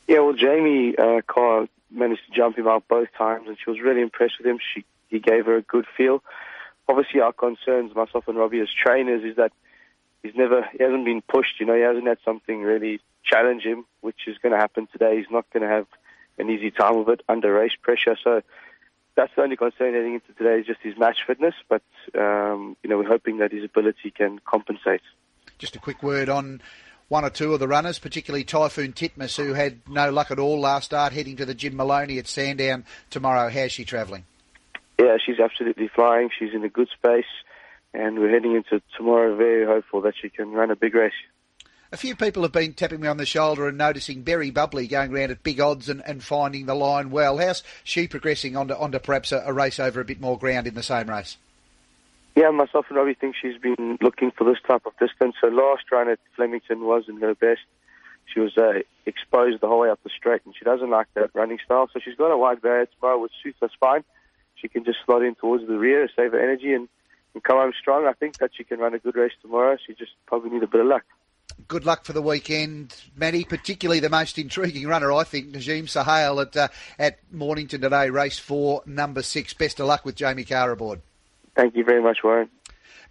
[0.07, 3.79] Yeah, well, Jamie uh, Kah managed to jump him out both times, and she was
[3.81, 4.57] really impressed with him.
[4.73, 6.23] She he gave her a good feel.
[6.87, 9.51] Obviously, our concerns, myself and Robbie as trainers, is that
[10.23, 11.59] he's never he hasn't been pushed.
[11.59, 15.17] You know, he hasn't had something really challenge him, which is going to happen today.
[15.17, 15.87] He's not going to have
[16.37, 18.17] an easy time of it under race pressure.
[18.23, 18.41] So
[19.21, 21.53] that's the only concern heading into today is just his match fitness.
[21.69, 21.83] But
[22.17, 25.01] um, you know, we're hoping that his ability can compensate.
[25.59, 26.61] Just a quick word on
[27.07, 30.59] one or two of the runners, particularly Typhoon Titmus, who had no luck at all
[30.59, 33.49] last start, heading to the Jim Moloney at Sandown tomorrow.
[33.49, 34.25] How's she travelling?
[34.97, 36.29] Yeah, she's absolutely flying.
[36.37, 37.25] She's in a good space,
[37.93, 41.13] and we're heading into tomorrow very hopeful that she can run a big race.
[41.93, 45.13] A few people have been tapping me on the shoulder and noticing Berry Bubbly going
[45.13, 47.37] around at big odds and, and finding the line well.
[47.37, 50.73] How's she progressing onto, onto perhaps a, a race over a bit more ground in
[50.73, 51.35] the same race?
[52.33, 55.35] Yeah, myself and Robbie think she's been looking for this type of distance.
[55.41, 57.59] Her last run at Flemington wasn't her best.
[58.33, 61.31] She was uh, exposed the whole way up the straight, and she doesn't like that
[61.33, 61.89] running style.
[61.93, 64.05] So she's got a wide barrier tomorrow, which suits her fine.
[64.55, 66.87] She can just slot in towards the rear, save her energy, and,
[67.33, 68.07] and come home strong.
[68.07, 69.75] I think that she can run a good race tomorrow.
[69.85, 71.03] She just probably need a bit of luck
[71.67, 73.43] good luck for the weekend, Matty.
[73.43, 76.67] Particularly the most intriguing runner, I think, Najim Sahale at uh,
[76.99, 79.53] at Mornington today, race four, number six.
[79.53, 81.01] Best of luck with Jamie Kah aboard.
[81.55, 82.49] Thank you very much, Warren.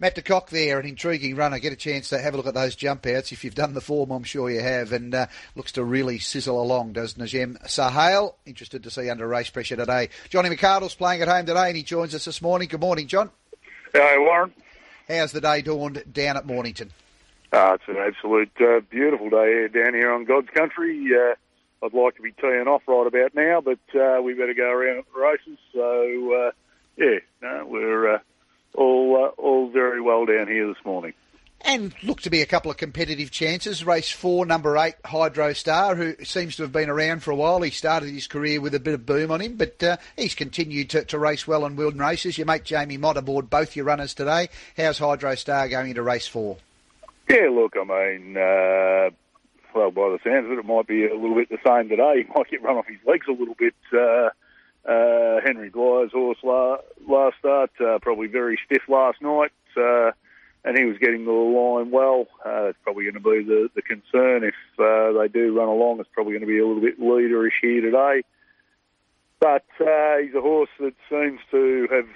[0.00, 1.59] Matt de DeCock there, an intriguing runner.
[1.59, 3.33] Get a chance to have a look at those jump outs.
[3.33, 4.94] If you've done the form, I'm sure you have.
[4.94, 8.33] And uh, looks to really sizzle along, does Najim Sahale.
[8.46, 10.09] Interested to see under race pressure today.
[10.31, 12.68] Johnny McArdle's playing at home today and he joins us this morning.
[12.68, 13.31] Good morning, John.
[13.92, 14.55] Hey, Warren.
[15.07, 16.92] How's the day dawned down at Mornington?
[17.53, 21.09] Uh, it's an absolute uh, beautiful day down here on God's country.
[21.13, 21.35] Uh,
[21.85, 24.99] I'd like to be teeing off right about now, but uh, we better go around
[24.99, 25.59] at the races.
[25.73, 26.51] So, uh,
[26.97, 28.19] yeah, no, we're uh,
[28.75, 31.15] all uh, all very well down here this morning.
[31.63, 33.85] And look to be a couple of competitive chances.
[33.85, 37.61] Race four, number eight, Hydro Star, who seems to have been around for a while.
[37.63, 40.91] He started his career with a bit of boom on him, but uh, he's continued
[40.91, 42.39] to, to race well and win races.
[42.39, 44.49] Your mate Jamie Mott aboard both your runners today.
[44.77, 46.59] How's Hydro Star going into race four?
[47.31, 49.11] Yeah, look, I mean, uh,
[49.73, 52.27] well, by the sounds of it, it might be a little bit the same today.
[52.27, 53.75] He might get run off his legs a little bit.
[53.93, 54.31] Uh,
[54.85, 59.53] uh, Henry Dwyer's horse la- last start, uh, probably very stiff last night.
[59.77, 60.11] Uh,
[60.64, 62.27] and he was getting the line well.
[62.45, 66.01] Uh, probably going to be the, the concern if uh, they do run along.
[66.01, 68.23] It's probably going to be a little bit leaderish here today.
[69.38, 72.09] But uh, he's a horse that seems to have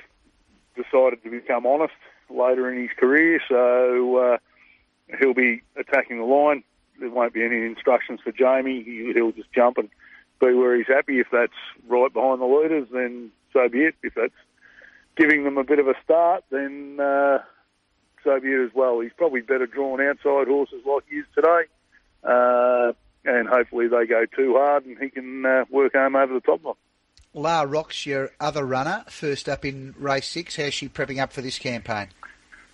[0.74, 1.94] decided to become honest
[2.28, 4.38] later in his career, so uh,
[5.18, 6.62] he'll be attacking the line.
[7.00, 8.82] There won't be any instructions for Jamie.
[8.82, 9.88] He, he'll just jump and
[10.40, 11.20] be where he's happy.
[11.20, 11.52] If that's
[11.88, 13.94] right behind the leaders, then so be it.
[14.02, 14.32] If that's
[15.16, 17.38] giving them a bit of a start, then uh,
[18.22, 19.00] so be it as well.
[19.00, 21.62] He's probably better drawn outside horses like he is today.
[22.22, 22.92] Uh,
[23.24, 26.64] and hopefully they go too hard and he can uh, work home over the top
[26.64, 26.74] line.
[27.32, 30.56] La Rock's your other runner, first up in race six.
[30.56, 32.08] How's she prepping up for this campaign?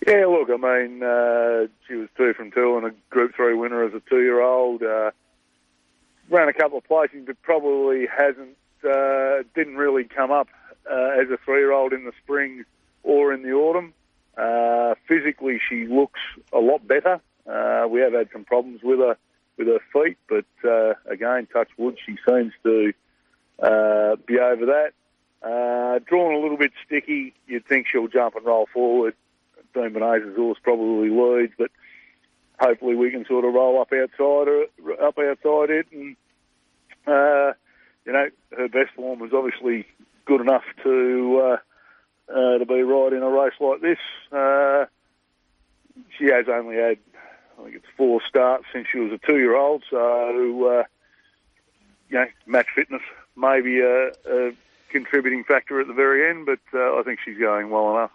[0.07, 3.83] Yeah, look, I mean, uh, she was two from two and a Group 3 winner
[3.83, 4.81] as a two-year-old.
[4.81, 5.11] Uh,
[6.27, 10.47] ran a couple of places, but probably hasn't, uh, didn't really come up
[10.89, 12.63] uh, as a three-year-old in the spring
[13.03, 13.93] or in the autumn.
[14.35, 16.19] Uh, physically, she looks
[16.51, 17.21] a lot better.
[17.47, 19.17] Uh, we have had some problems with her
[19.57, 20.45] with her feet, but
[21.05, 22.91] again, touch wood, she seems to
[24.25, 24.93] be over that.
[26.07, 29.13] Drawn a little bit sticky, you'd think she'll jump and roll forward.
[29.73, 31.71] Benaze's horse probably leads, but
[32.59, 34.65] hopefully we can sort of roll up outside her,
[35.01, 36.15] up outside it, and
[37.07, 37.53] uh,
[38.05, 39.85] you know her best form was obviously
[40.25, 41.51] good enough to.
[41.53, 41.57] Uh,
[42.33, 43.97] uh, to be right in a race like this.
[44.31, 44.85] Uh,
[46.17, 46.97] she has only had,
[47.59, 49.97] I think it's four starts since she was a two-year-old, so
[50.67, 50.83] uh,
[52.09, 53.01] you know, match fitness
[53.35, 54.53] may be a, a
[54.89, 58.11] contributing factor at the very end, but uh, I think she's going well enough.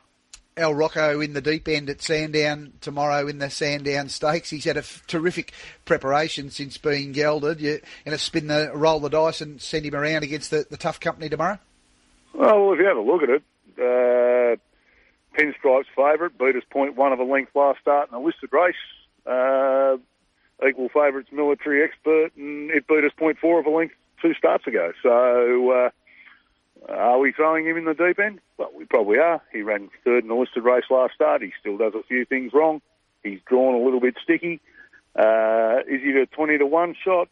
[0.56, 4.48] El Rocco in the deep end at Sandown tomorrow in the Sandown Stakes.
[4.48, 5.52] He's had a f- terrific
[5.84, 7.60] preparation since being gelded.
[7.60, 10.78] You going to spin the roll the dice and send him around against the, the
[10.78, 11.58] tough company tomorrow?
[12.32, 13.42] Well, if you have a look at it,
[13.78, 14.56] uh,
[15.38, 18.74] Pinstripe's favourite, beat us point one of a length last start in a listed race.
[19.26, 19.98] Uh,
[20.66, 24.66] equal favourites, military expert, and it beat us point four of a length two starts
[24.66, 24.92] ago.
[25.02, 25.90] So, uh,
[26.88, 28.40] are we throwing him in the deep end?
[28.58, 29.42] Well, we probably are.
[29.52, 31.42] He ran third in the listed race last start.
[31.42, 32.80] He still does a few things wrong.
[33.22, 34.60] He's drawn a little bit sticky.
[35.16, 37.28] Uh, is he a 20 to 1 shot?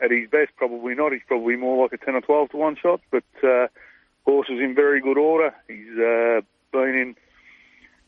[0.00, 1.12] At his best, probably not.
[1.12, 3.68] He's probably more like a 10 or 12 to 1 shot, but uh,
[4.24, 5.54] horse is in very good order.
[5.68, 6.40] He's uh,
[6.72, 7.16] been in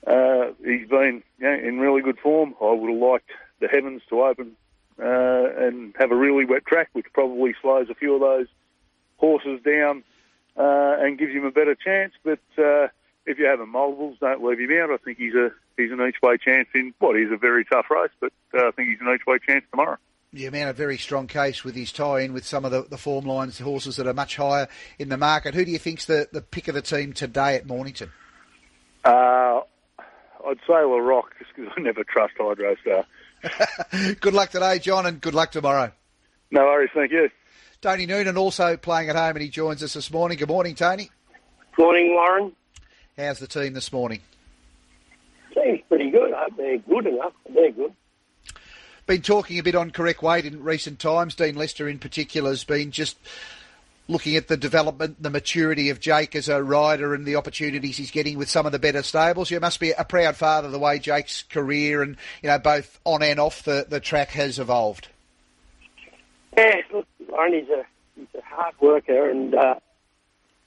[0.07, 2.55] uh, he's been in really good form.
[2.61, 4.53] I would have liked the heavens to open
[5.01, 8.47] uh, and have a really wet track, which probably slows a few of those
[9.17, 10.05] horses down
[10.57, 12.13] uh, and gives him a better chance.
[12.25, 12.89] But uh,
[13.27, 14.91] if you have him multiples, don't leave him out.
[14.91, 17.87] I think he's a he's an each way chance in what is a very tough
[17.91, 19.99] race, but uh, I think he's an each way chance tomorrow.
[20.33, 23.25] Yeah, man, a very strong case with his tie-in with some of the, the form
[23.25, 25.55] lines, the horses that are much higher in the market.
[25.55, 28.13] Who do you think's the, the pick of the team today at Mornington?
[29.05, 29.61] Uh,
[30.47, 33.07] I'd say La Rock, just because I never trust Hydro Star.
[34.21, 35.93] good luck today, John, and good luck tomorrow.
[36.51, 37.31] No worries, thank you.
[37.87, 40.39] Tony Noonan also playing at home, and he joins us this morning.
[40.39, 41.09] Good morning, Tony.
[41.79, 42.51] Morning, Warren.
[43.17, 44.23] How's the team this morning?
[45.55, 46.33] Team's pretty good.
[46.33, 47.33] I hope they're good enough.
[47.49, 47.93] They're good.
[49.07, 51.37] Been talking a bit on correct weight in recent times.
[51.37, 53.19] Dean Lester, in particular, has been just
[54.09, 58.11] looking at the development, the maturity of Jake as a rider, and the opportunities he's
[58.11, 59.49] getting with some of the better stables.
[59.49, 63.23] You must be a proud father the way Jake's career and you know both on
[63.23, 65.07] and off the, the track has evolved.
[66.57, 67.85] Yeah, look, he's a
[68.17, 69.75] he's a hard worker, and uh,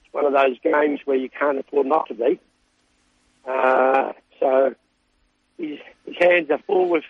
[0.03, 2.39] it's one of those games where you can't afford not to be.
[3.47, 4.75] Uh, so
[5.57, 7.03] his, his hands are full with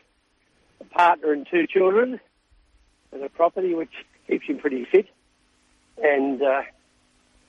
[0.79, 2.21] a partner and two children
[3.11, 3.91] and a property, which
[4.27, 5.07] keeps him pretty fit.
[6.01, 6.61] And uh,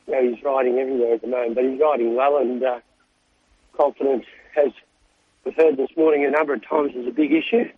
[0.09, 2.81] you know, he's riding everywhere at the moment, but he's riding well, and uh,
[3.77, 4.73] confidence has.
[5.45, 7.71] We've heard this morning a number of times is a big issue.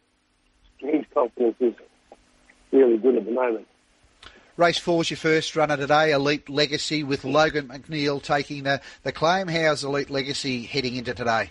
[0.78, 1.74] His confidence is
[2.72, 3.66] really good at the moment.
[4.56, 9.48] Race four's your first runner today, Elite Legacy, with Logan McNeil taking the, the claim.
[9.48, 11.50] How's Elite Legacy heading into today?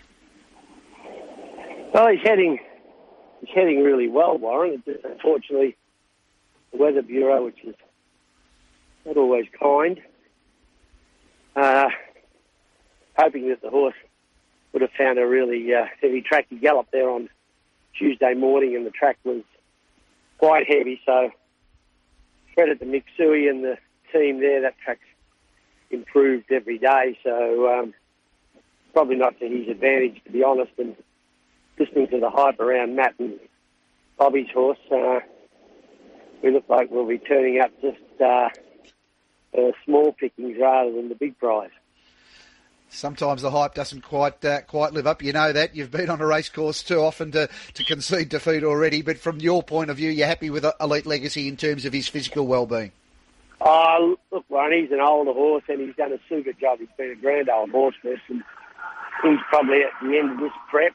[1.92, 2.58] Well, he's heading
[3.40, 4.82] he's heading really well, Warren.
[5.04, 5.76] Unfortunately
[6.72, 7.74] the Weather Bureau, which is
[9.04, 10.00] not always kind,
[11.54, 11.88] uh,
[13.16, 13.94] hoping that the horse
[14.72, 17.28] would have found a really uh, heavy track to gallop there on
[17.98, 19.42] Tuesday morning, and the track was
[20.42, 21.00] quite heavy.
[21.06, 21.30] So
[22.54, 23.76] credit to Mick Suey and the
[24.12, 24.62] team there.
[24.62, 25.00] That track's
[25.90, 27.16] improved every day.
[27.22, 27.94] So um,
[28.92, 30.72] probably not to his advantage, to be honest.
[30.78, 30.96] And
[31.78, 33.38] listening to the hype around Matt and
[34.18, 35.20] Bobby's horse, uh,
[36.42, 38.48] we look like we'll be turning up just uh,
[39.56, 41.70] uh, small pickings rather than the big prize.
[42.94, 45.22] Sometimes the hype doesn't quite uh, quite live up.
[45.22, 48.62] You know that you've been on a race course too often to, to concede defeat
[48.64, 49.00] already.
[49.00, 52.06] But from your point of view, you're happy with Elite Legacy in terms of his
[52.06, 52.92] physical well-being.
[53.62, 56.80] Oh, look, Warren, he's an older horse and he's done a super job.
[56.80, 60.92] He's been a grand old horse for he's probably at the end of this prep.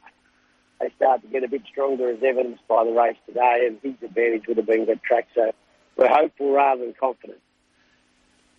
[0.79, 3.95] They start to get a bit stronger, as evidenced by the race today, and his
[4.07, 5.27] advantage would have been good track.
[5.33, 5.51] So
[5.95, 7.39] we're hopeful rather than confident.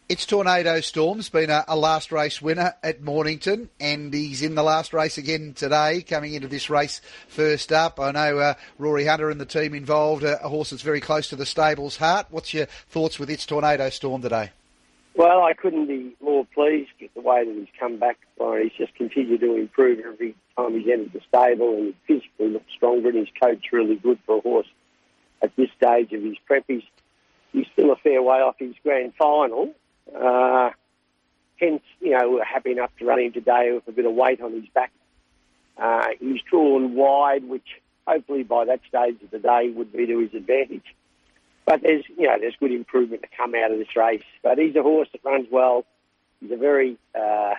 [0.09, 4.63] It's Tornado Storm's been a, a, last race winner at Mornington, and he's in the
[4.63, 8.01] last race again today, coming into this race first up.
[8.01, 11.29] I know uh, Rory Hunter and the team involved, uh, a horse that's very close
[11.29, 12.29] to the stable's heart.
[12.31, 14.51] What's your thoughts with its Tornado Storm today?
[15.15, 18.17] Well, I couldn't be more pleased with the way that he's come back.
[18.63, 22.73] He's just continued to improve every time he's entered the stable, and he physically looks
[22.75, 24.69] stronger, and his coat's really good for a horse
[25.43, 26.65] at this stage of his prep.
[26.67, 26.83] He's,
[27.53, 29.75] he's still a fair way off his grand final.
[30.15, 30.71] Uh,
[31.57, 34.41] hence, you know, we're happy enough to run him today with a bit of weight
[34.41, 34.93] on his back.
[35.77, 37.67] Uh, he's drawn wide, which
[38.07, 40.95] hopefully by that stage of the day would be to his advantage.
[41.67, 44.23] But there's, you know, there's good improvement to come out of this race.
[44.43, 45.85] But he's a horse that runs well.
[46.41, 47.55] He's a very uh,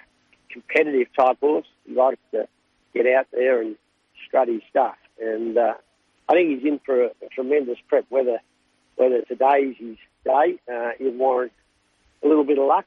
[0.49, 1.67] competitive type horse.
[1.85, 2.47] He likes to
[2.93, 3.75] get out there and
[4.25, 4.95] strut his stuff.
[5.21, 5.75] And uh,
[6.27, 8.05] I think he's in for a, a, tremendous prep.
[8.09, 8.39] Whether
[8.95, 11.13] whether today's his day, uh, he'll
[12.23, 12.85] a little bit of luck.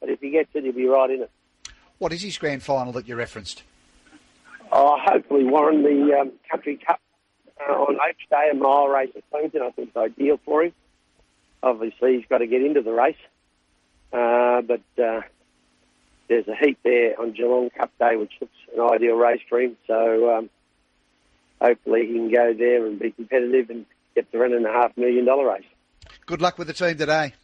[0.00, 1.30] But if he gets it, he'll be right in it.
[1.98, 3.62] What is his grand final that you referenced?
[4.72, 7.00] Oh, hopefully Warren the um, Country Cup
[7.60, 9.66] uh, on each day, a mile race at Queensland.
[9.66, 10.72] I think it's ideal for him.
[11.62, 13.14] Obviously, he's got to get into the race,
[14.12, 15.20] uh, but uh,
[16.28, 19.76] there's a heat there on Geelong Cup Day, which looks an ideal race for him.
[19.86, 20.50] So um,
[21.60, 24.96] hopefully, he can go there and be competitive and get the run and a half
[24.96, 25.64] million dollar race.
[26.26, 27.34] Good luck with the team today.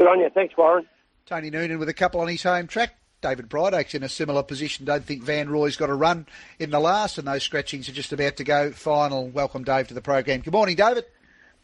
[0.00, 0.30] Good on you.
[0.30, 0.86] Thanks, Warren.
[1.26, 2.94] Tony Noonan with a couple on his home track.
[3.20, 4.86] David Brideoake's in a similar position.
[4.86, 6.26] Don't think Van Roy's got a run
[6.58, 9.28] in the last, and those scratchings are just about to go final.
[9.28, 10.40] Welcome, Dave, to the program.
[10.40, 11.04] Good morning, David.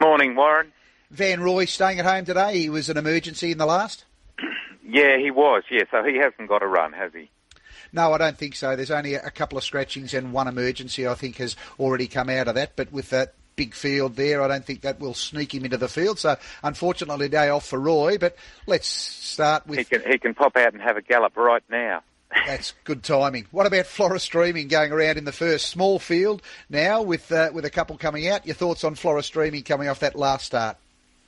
[0.03, 0.71] Morning, Warren.
[1.11, 2.59] Van Roy staying at home today.
[2.59, 4.05] He was an emergency in the last.
[4.89, 5.65] Yeah, he was.
[5.69, 7.29] Yeah, so he hasn't got a run, has he?
[7.93, 8.77] No, I don't think so.
[8.77, 11.09] There's only a couple of scratchings and one emergency.
[11.09, 12.77] I think has already come out of that.
[12.77, 14.43] But with that big field there.
[14.43, 16.19] I don't think that will sneak him into the field.
[16.19, 18.19] So unfortunately, day off for Roy.
[18.19, 19.79] But let's start with.
[19.79, 22.03] He can he can pop out and have a gallop right now.
[22.47, 23.47] That's good timing.
[23.51, 27.65] What about Flora Streaming going around in the first small field now with uh, with
[27.65, 28.47] a couple coming out?
[28.47, 30.77] Your thoughts on Flora Streaming coming off that last start?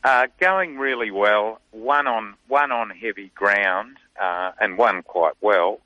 [0.05, 1.61] Uh, going really well.
[1.71, 5.81] One on one on heavy ground uh, and one quite well,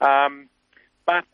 [0.00, 0.48] um,
[1.04, 1.24] but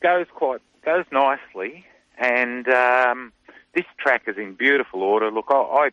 [0.00, 1.84] goes quite goes nicely
[2.20, 3.32] and um,
[3.74, 5.30] this track is in beautiful order.
[5.30, 5.90] Look, I, I,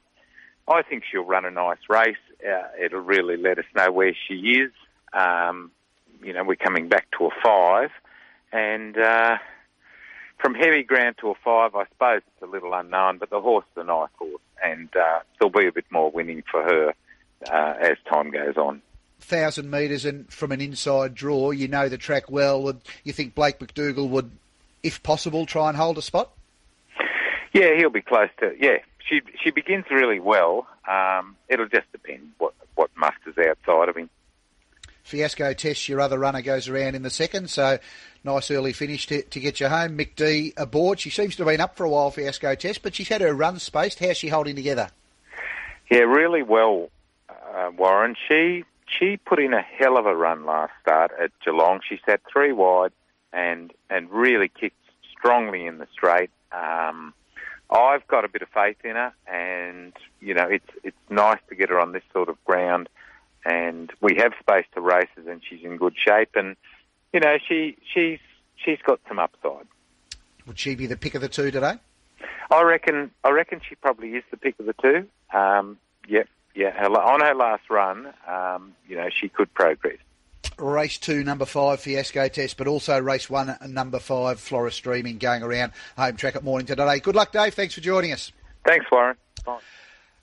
[0.68, 2.18] I think she'll run a nice race.
[2.46, 4.72] Uh, it'll really let us know where she is.
[5.14, 5.72] Um,
[6.24, 7.90] you know, we're coming back to a five,
[8.52, 9.38] and uh,
[10.40, 13.66] from heavy ground to a five, I suppose it's a little unknown, but the horse
[13.76, 16.94] is a nice horse, and uh, there'll be a bit more winning for her
[17.52, 18.82] uh, as time goes on.
[19.20, 22.72] Thousand metres and from an inside draw, you know the track well.
[23.04, 24.32] You think Blake McDougall would,
[24.84, 26.32] if possible, try and hold a spot?
[27.58, 28.54] Yeah, he'll be close to.
[28.60, 30.68] Yeah, she she begins really well.
[30.88, 34.10] Um, it'll just depend what what musters outside of him.
[35.04, 37.80] Fiasco Test, your other runner goes around in the second, so
[38.26, 39.98] nice early finish to, to get you home.
[39.98, 41.00] McD aboard.
[41.00, 43.34] She seems to have been up for a while, Fiasco Test, but she's had her
[43.34, 44.00] run spaced.
[44.00, 44.90] How's she holding together?
[45.90, 46.90] Yeah, really well,
[47.30, 48.16] uh, Warren.
[48.28, 51.80] She she put in a hell of a run last start at Geelong.
[51.88, 52.92] She sat three wide
[53.34, 54.76] and and really kicked
[55.18, 56.30] strongly in the straight.
[56.52, 57.14] Um,
[57.70, 61.56] I've got a bit of faith in her, and you know it's it's nice to
[61.56, 62.90] get her on this sort of ground,
[63.46, 66.56] and we have space to races, and she's in good shape, and
[67.14, 68.20] you know she she's
[68.56, 69.68] she's got some upside.
[70.46, 71.74] Would she be the pick of the two today?
[72.50, 75.08] I reckon I reckon she probably is the pick of the two.
[75.38, 79.98] Um, yep, yeah, her, on her last run, um, you know, she could progress.
[80.58, 85.44] Race two, number five, Fiasco Test, but also race one, number five, Flora Streaming, going
[85.44, 87.00] around home track at Mornington today.
[87.00, 87.54] Good luck, Dave.
[87.54, 88.32] Thanks for joining us.
[88.66, 89.16] Thanks, Warren.
[89.46, 89.60] Bye.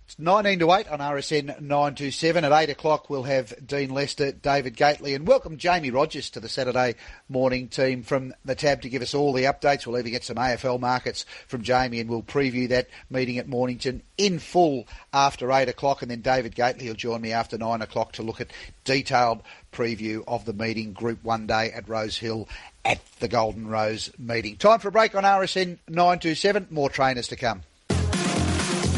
[0.07, 2.45] It's 19 to 8 on RSN 927.
[2.45, 6.49] At 8 o'clock, we'll have Dean Lester, David Gately, and welcome Jamie Rogers to the
[6.49, 6.97] Saturday
[7.31, 9.87] morning team from the tab to give us all the updates.
[9.87, 14.03] We'll even get some AFL markets from Jamie, and we'll preview that meeting at Mornington
[14.19, 16.03] in full after 8 o'clock.
[16.03, 18.53] And then David Gately will join me after 9 o'clock to look at
[18.85, 19.41] detailed
[19.73, 22.47] preview of the meeting, Group 1 day at Rose Hill
[22.85, 24.59] at the Golden Rose meeting.
[24.59, 26.67] Time for a break on RSN 927.
[26.71, 27.63] More trainers to come.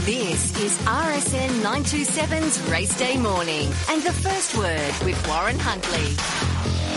[0.07, 6.15] This is RSN 927's Race Day Morning and the first word with Warren Huntley.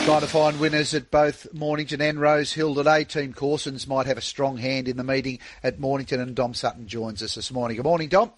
[0.05, 3.05] Trying to find winners at both Mornington and Rose Hill today.
[3.05, 6.87] Team Corstens might have a strong hand in the meeting at Mornington, and Dom Sutton
[6.87, 7.77] joins us this morning.
[7.77, 8.31] Good morning, Dom.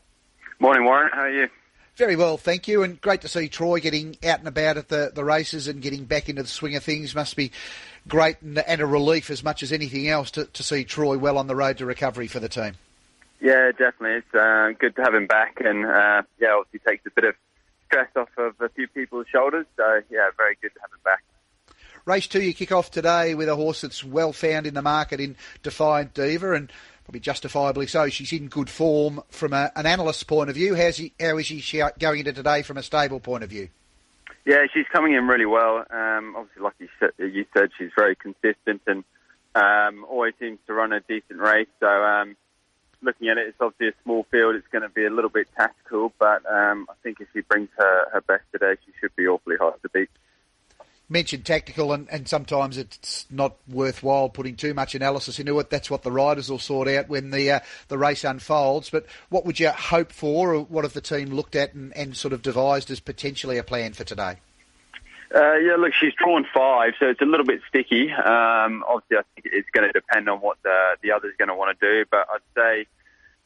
[0.62, 1.10] Morning, Warren.
[1.12, 1.50] How are you?
[1.98, 5.12] Very well, thank you, and great to see Troy getting out and about at the,
[5.14, 7.14] the races and getting back into the swing of things.
[7.14, 7.52] Must be
[8.08, 11.38] great and, and a relief as much as anything else to, to see Troy well
[11.38, 12.76] on the road to recovery for the team.
[13.42, 14.18] Yeah, definitely.
[14.18, 17.36] It's uh, good to have him back, and uh, yeah, obviously takes a bit of
[17.88, 19.66] stress off of a few people's shoulders.
[19.78, 21.24] So yeah, very good to have him back.
[22.06, 25.20] Race two, you kick off today with a horse that's well found in the market
[25.20, 26.72] in Defiant Diva, and
[27.04, 28.10] probably justifiably so.
[28.10, 30.76] She's in good form from a, an analyst's point of view.
[30.76, 33.70] How's he, how is she going into today from a stable point of view?
[34.46, 35.78] Yeah, she's coming in really well.
[35.90, 39.04] Um, obviously, like you said, you said, she's very consistent and
[39.56, 41.68] um, always seems to run a decent race.
[41.80, 42.36] So um,
[43.02, 44.56] looking at it, it's obviously a small field.
[44.56, 47.70] It's going to be a little bit tactical, but um, I think if she brings
[47.78, 50.10] her, her best today, she should be awfully hard to beat.
[51.10, 55.70] Mentioned tactical, and, and sometimes it's not worthwhile putting too much analysis into it.
[55.70, 58.90] That's what the riders will sort out when the uh, the race unfolds.
[58.90, 62.16] But what would you hope for, or what have the team looked at and, and
[62.16, 64.38] sort of devised as potentially a plan for today?
[65.34, 68.12] Uh, yeah, look, she's drawn five, so it's a little bit sticky.
[68.12, 71.56] Um, obviously, I think it's going to depend on what the the other's going to
[71.56, 72.88] want to do, but I'd say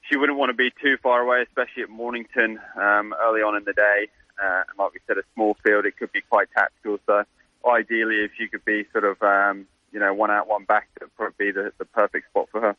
[0.02, 3.66] she wouldn't want to be too far away, especially at Mornington um, early on in
[3.66, 4.08] the day.
[4.42, 7.00] Uh, and like we said, a small field, it could be quite tactical.
[7.06, 7.24] So
[7.70, 11.10] ideally, if you could be sort of um, you know one out, one back, that
[11.20, 12.76] would be the, the perfect spot for her.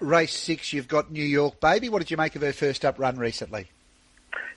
[0.00, 1.88] Race six, you've got New York Baby.
[1.88, 3.68] What did you make of her first up run recently?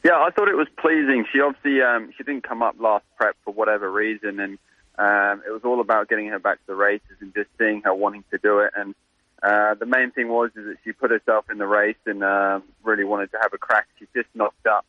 [0.04, 1.26] Yeah, I thought it was pleasing.
[1.32, 4.58] She obviously um, she didn't come up last prep for whatever reason, and
[4.98, 7.94] um, it was all about getting her back to the races and just seeing her
[7.94, 8.72] wanting to do it.
[8.76, 8.96] And
[9.44, 12.64] uh, the main thing was is that she put herself in the race and um,
[12.84, 13.88] really wanted to have a crack.
[14.00, 14.86] She just knocked up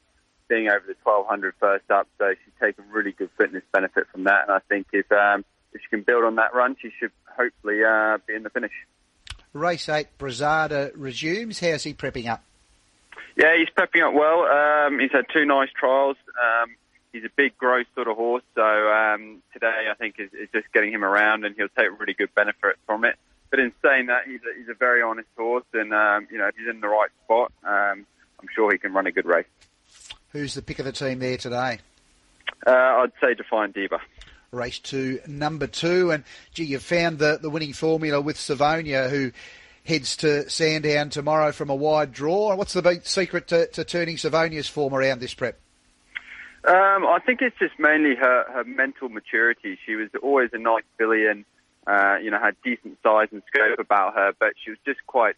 [0.48, 4.42] being over the 1200 first up, so she's taken really good fitness benefit from that.
[4.48, 7.84] And I think if um, if she can build on that run, she should hopefully
[7.84, 8.72] uh, be in the finish.
[9.52, 11.60] Race eight, Brazada resumes.
[11.60, 12.44] How's he prepping up?
[13.36, 14.42] Yeah, he's prepping up well.
[14.44, 16.16] Um, he's had two nice trials.
[16.36, 16.76] Um,
[17.12, 18.42] he's a big, gross sort of horse.
[18.54, 22.14] So um, today, I think, is, is just getting him around, and he'll take really
[22.14, 23.16] good benefit from it.
[23.50, 26.46] But in saying that, he's a, he's a very honest horse, and um, you know,
[26.46, 28.06] if he's in the right spot, um,
[28.40, 29.46] I'm sure he can run a good race.
[30.30, 31.78] Who's the pick of the team there today?
[32.66, 34.00] Uh, I'd say Defiant Diva.
[34.52, 36.24] Race two, number two, and
[36.54, 39.32] gee, you found the, the winning formula with Savonia, who
[39.84, 42.54] heads to Sandown tomorrow from a wide draw.
[42.54, 45.58] What's the big secret to, to turning Savonia's form around this prep?
[46.64, 49.78] Um, I think it's just mainly her, her mental maturity.
[49.84, 51.44] She was always a nice filly and,
[51.86, 55.34] uh, you know, had decent size and scope about her, but she was just quite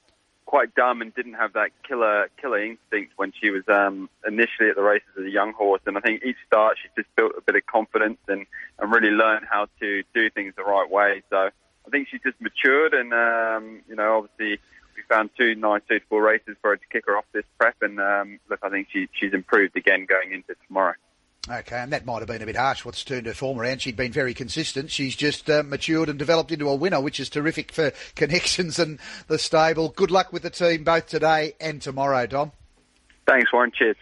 [0.47, 4.76] quite dumb and didn't have that killer killer instinct when she was um, initially at
[4.76, 5.80] the races as a young horse.
[5.86, 8.45] And I think each start she just built a bit of confidence and,
[8.78, 11.22] and really learned how to do things the right way.
[11.30, 11.49] So
[11.87, 14.61] I think she's just matured, and um, you know, obviously
[14.97, 17.76] we found two nice suitable races for her to kick her off this prep.
[17.82, 20.95] And um, look, I think she, she's improved again going into tomorrow.
[21.51, 23.82] Okay, and that might have been a bit harsh what's turned her form around.
[23.82, 24.91] She'd been very consistent.
[24.91, 28.99] She's just uh, matured and developed into a winner, which is terrific for connections and
[29.28, 29.91] the stable.
[29.91, 32.53] Good luck with the team both today and tomorrow, Dom.
[33.26, 33.72] Thanks, Warren.
[33.74, 33.97] Cheers.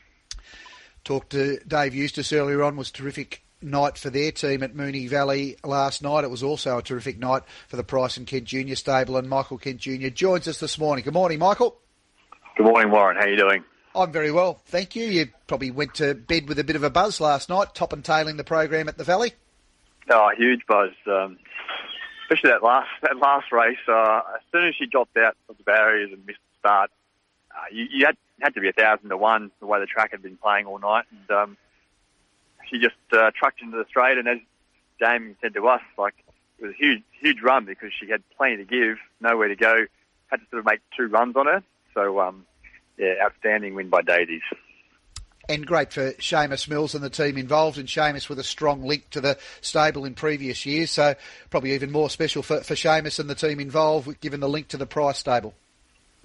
[1.03, 5.57] Talked to Dave Eustace earlier on, was terrific night for their team at Moonee Valley
[5.65, 6.25] last night.
[6.25, 9.59] It was also a terrific night for the Price and Kent Junior stable, and Michael
[9.59, 10.09] Kent Jr.
[10.09, 11.05] joins us this morning.
[11.05, 11.77] Good morning, Michael.
[12.57, 13.17] Good morning, Warren.
[13.17, 13.65] How are you doing?
[13.95, 15.05] I'm very well, thank you.
[15.05, 18.05] You probably went to bed with a bit of a buzz last night, top and
[18.05, 19.33] tailing the program at the Valley.
[20.11, 21.39] Oh, huge buzz, um,
[22.25, 23.79] especially that last that last race.
[23.87, 26.91] Uh, as soon as she dropped out of the barriers and missed the start,
[27.51, 30.11] uh, you, you had had to be a thousand to one the way the track
[30.11, 31.57] had been playing all night, and um,
[32.71, 34.19] she just uh, trucked into the straight.
[34.19, 34.39] And as
[35.01, 36.15] Jamie said to us, like
[36.59, 39.87] it was a huge huge run because she had plenty to give, nowhere to go,
[40.29, 41.63] had to sort of make two runs on her.
[41.95, 42.47] So um,
[42.99, 44.43] yeah, outstanding win by Daisies.
[45.49, 49.11] and great for Seamus Mills and the team involved, and Seamus with a strong link
[49.11, 50.91] to the stable in previous years.
[50.91, 51.15] So
[51.51, 54.77] probably even more special for, for Seamus and the team involved, given the link to
[54.77, 55.55] the Price stable.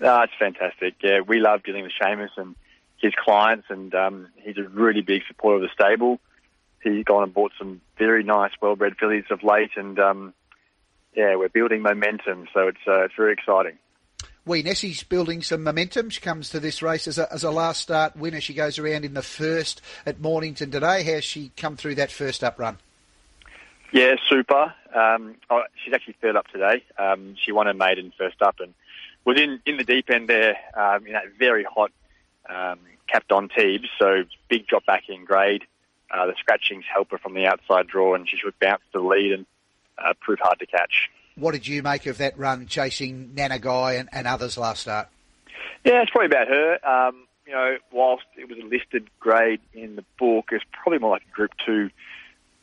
[0.04, 0.96] Ah, it's fantastic.
[1.02, 2.56] Yeah, we love dealing with Seamus and
[3.02, 6.20] his clients, and um, he's a really big supporter of the stable.
[6.84, 10.34] He's gone and bought some very nice, well-bred fillies of late, and um,
[11.16, 13.78] yeah, we're building momentum, so it's uh, it's very exciting.
[14.46, 16.10] Wee Nessie's building some momentum.
[16.10, 18.40] She comes to this race as a, as a last start winner.
[18.40, 21.04] She goes around in the first at Mornington today.
[21.04, 22.78] How's she come through that first up run?
[23.92, 24.74] Yeah, super.
[24.96, 26.84] Um, oh, she's actually third up today.
[26.98, 28.74] Um, she won her maiden first up and
[29.26, 31.92] was in, in the deep end there um, in that very hot
[32.50, 33.88] um, capped on Teebs.
[34.00, 35.64] So big drop back in grade.
[36.10, 39.06] Uh, the scratchings help her from the outside draw and she should bounce to the
[39.06, 39.46] lead and
[39.98, 41.10] uh, prove hard to catch.
[41.36, 45.08] What did you make of that run chasing Nana Guy and, and others last start?
[45.84, 46.88] Yeah, it's probably about her.
[46.88, 51.12] Um, you know, whilst it was a listed grade in the book, it's probably more
[51.12, 51.90] like a Group Two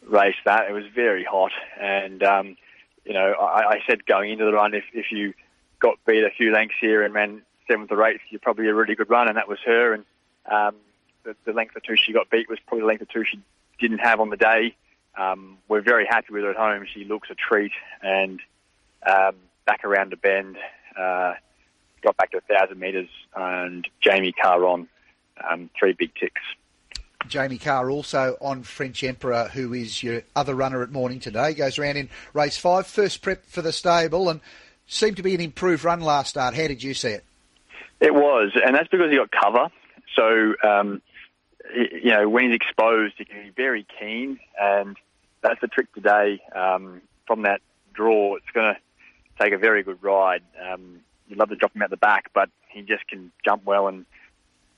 [0.06, 0.34] race.
[0.44, 2.56] That it was very hot, and um,
[3.04, 5.32] you know, I, I said going into the run, if if you
[5.78, 8.94] got beat a few lengths here and ran seventh or eighth, you're probably a really
[8.94, 9.94] good run, and that was her.
[9.94, 10.04] And
[10.50, 10.76] um,
[11.24, 13.40] the, the length of two she got beat was probably the length of two she
[13.80, 14.76] didn't have on the day.
[15.16, 16.86] Um, we're very happy with her at home.
[16.92, 18.40] She looks a treat, and
[19.06, 20.56] um, back around the bend,
[20.98, 21.34] uh,
[22.02, 24.88] got back to a thousand metres, and Jamie Kah on
[25.50, 26.42] um, three big ticks.
[27.28, 31.54] Jamie Kah also on French Emperor, who is your other runner at morning today.
[31.54, 34.40] Goes around in race five, first prep for the stable, and
[34.86, 36.54] seemed to be an improved run last start.
[36.54, 37.24] How did you see it?
[38.04, 39.68] It was, and that's because he got cover.
[40.14, 41.00] So, um,
[41.74, 44.94] you know, when he's exposed, he can be very keen, and
[45.40, 46.42] that's the trick today.
[46.54, 47.62] Um, from that
[47.94, 48.80] draw, it's going to
[49.42, 50.42] take a very good ride.
[50.62, 53.88] Um, you'd love to drop him at the back, but he just can jump well
[53.88, 54.04] and,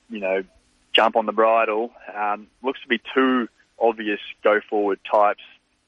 [0.09, 0.45] you know,
[0.93, 1.91] jump on the bridle.
[2.15, 5.43] Um, looks to be two obvious go forward types,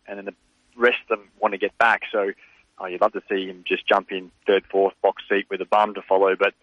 [0.10, 0.36] and then the
[0.76, 2.02] rest of them want to get back.
[2.12, 2.32] So
[2.80, 5.66] oh, you'd love to see him just jump in third, fourth box seat with a
[5.66, 6.54] bum to follow, but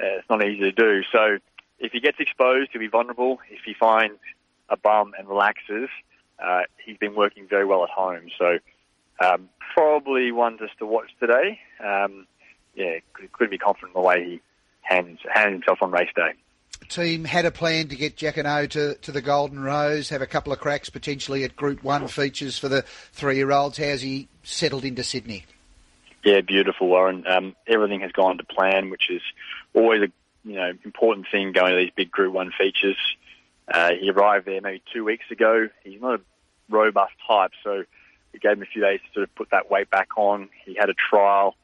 [0.00, 1.02] uh, it's not easy to do.
[1.12, 1.38] So
[1.78, 3.40] if he gets exposed, he'll be vulnerable.
[3.50, 4.18] If he finds
[4.68, 5.88] a bum and relaxes,
[6.42, 8.28] uh, he's been working very well at home.
[8.38, 8.58] So
[9.24, 11.60] um, probably one just to watch today.
[11.84, 12.26] Um,
[12.74, 14.40] yeah, could, could be confident in the way he
[14.80, 16.32] hands, hands himself on race day.
[16.88, 20.52] Team had a plan to get Jacquinot to, to the Golden Rose, have a couple
[20.52, 22.82] of cracks potentially at Group 1 features for the
[23.12, 23.78] three year olds.
[23.78, 25.44] How's he settled into Sydney?
[26.24, 27.24] Yeah, beautiful, Warren.
[27.26, 29.22] Um, everything has gone to plan, which is
[29.74, 30.08] always a
[30.44, 32.96] you know important thing going to these big Group One features.
[33.72, 35.68] Uh, he arrived there maybe two weeks ago.
[35.84, 36.22] He's not a
[36.68, 37.84] robust type, so
[38.32, 40.48] we gave him a few days to sort of put that weight back on.
[40.64, 41.56] He had a trial.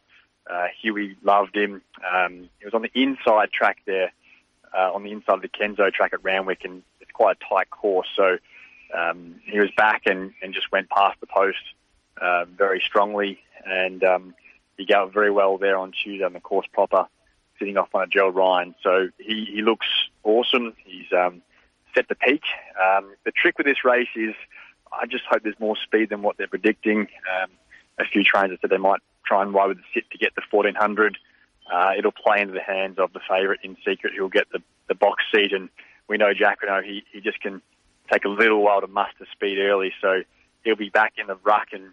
[0.48, 1.82] Uh, Huey loved him.
[2.08, 4.12] Um, he was on the inside track there,
[4.76, 7.70] uh, on the inside of the Kenzo track at Randwick, and it's quite a tight
[7.70, 8.06] course.
[8.14, 8.38] So
[8.96, 11.58] um, he was back and, and just went past the post
[12.20, 14.34] uh, very strongly, and um,
[14.76, 17.06] he got very well there on Tuesday on the course proper,
[17.58, 18.74] sitting off on a Gerald Ryan.
[18.82, 19.86] So he, he looks
[20.22, 20.74] awesome.
[20.84, 21.42] He's um,
[21.94, 22.42] set the peak.
[22.80, 24.34] Um, the trick with this race is
[24.92, 27.00] I just hope there's more speed than what they're predicting.
[27.00, 27.50] Um,
[27.98, 30.42] a few trainers said they might try and ride with the sit to get the
[30.50, 31.18] 1400.
[31.72, 34.94] Uh, it'll play into the hands of the favourite in secret who'll get the, the
[34.94, 35.52] box seat.
[35.52, 35.68] And
[36.08, 37.60] we know Jacquinot, he, he just can
[38.12, 39.92] take a little while to muster speed early.
[40.00, 40.22] So
[40.62, 41.92] he'll be back in the ruck and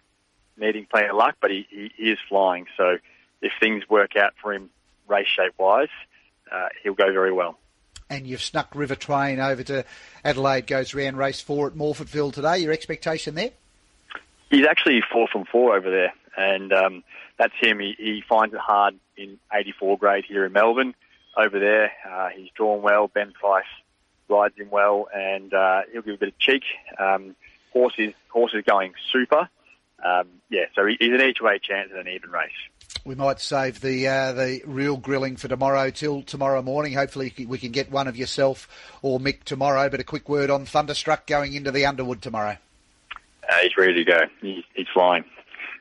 [0.58, 2.68] needing plenty of luck, but he, he, he is flying.
[2.78, 2.98] So
[3.42, 4.70] if things work out for him
[5.14, 5.90] race shape wise,
[6.52, 7.58] uh, he'll go very well.
[8.10, 9.86] And you've snuck River Train over to
[10.24, 12.60] Adelaide, goes round race four at Morphettville today.
[12.60, 13.52] Your expectation there?
[14.50, 17.04] He's actually four from four over there, and um,
[17.40, 17.80] that's him.
[17.80, 20.94] He, he finds it hard in 84 grade here in Melbourne.
[21.36, 23.08] Over there, uh, he's drawn well.
[23.08, 23.66] Ben Price
[24.30, 26.64] rides him well, and uh, he'll give a bit of cheek.
[27.00, 27.36] Um,
[27.72, 29.50] horse is horse is going super.
[30.04, 32.52] Um, yeah, so he's an each way chance in an even race.
[33.06, 36.94] We might save the uh, the real grilling for tomorrow till tomorrow morning.
[36.94, 38.68] Hopefully, we can get one of yourself
[39.02, 39.90] or Mick tomorrow.
[39.90, 42.58] But a quick word on Thunderstruck going into the Underwood tomorrow.
[43.50, 44.20] Uh, he's ready to go.
[44.42, 45.26] He's, he's flying.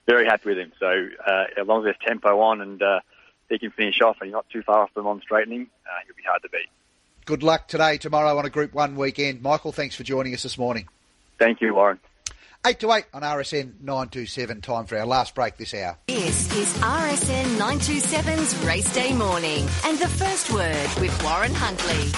[0.07, 0.73] Very happy with him.
[0.81, 3.01] So uh, as long as there's tempo on and uh,
[3.49, 6.17] he can finish off and he's not too far off them on straightening, uh, he'll
[6.17, 6.69] be hard to beat.
[7.25, 9.43] Good luck today, tomorrow on a Group 1 weekend.
[9.43, 10.89] Michael, thanks for joining us this morning.
[11.39, 12.01] Thank you, Warren.
[12.65, 14.61] 8 to 8 on RSN 927.
[14.61, 15.99] Time for our last break this hour.
[16.07, 22.13] This is RSN 927's Race Day Morning and the first word with Warren Huntley.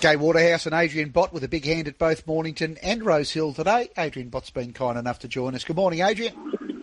[0.00, 3.90] Gay Waterhouse and Adrian Bott with a big hand at both Mornington and Rosehill today.
[3.98, 5.64] Adrian Bott's been kind enough to join us.
[5.64, 6.32] Good morning, Adrian.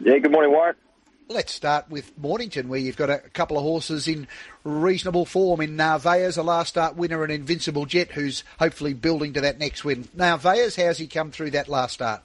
[0.03, 0.75] Yeah, good morning, Warren.
[1.28, 4.28] Let's start with Mornington, where you've got a couple of horses in
[4.63, 9.41] reasonable form in Narvaez, a last start winner, and Invincible Jet, who's hopefully building to
[9.41, 10.07] that next win.
[10.13, 12.21] Narvaez, how's he come through that last start?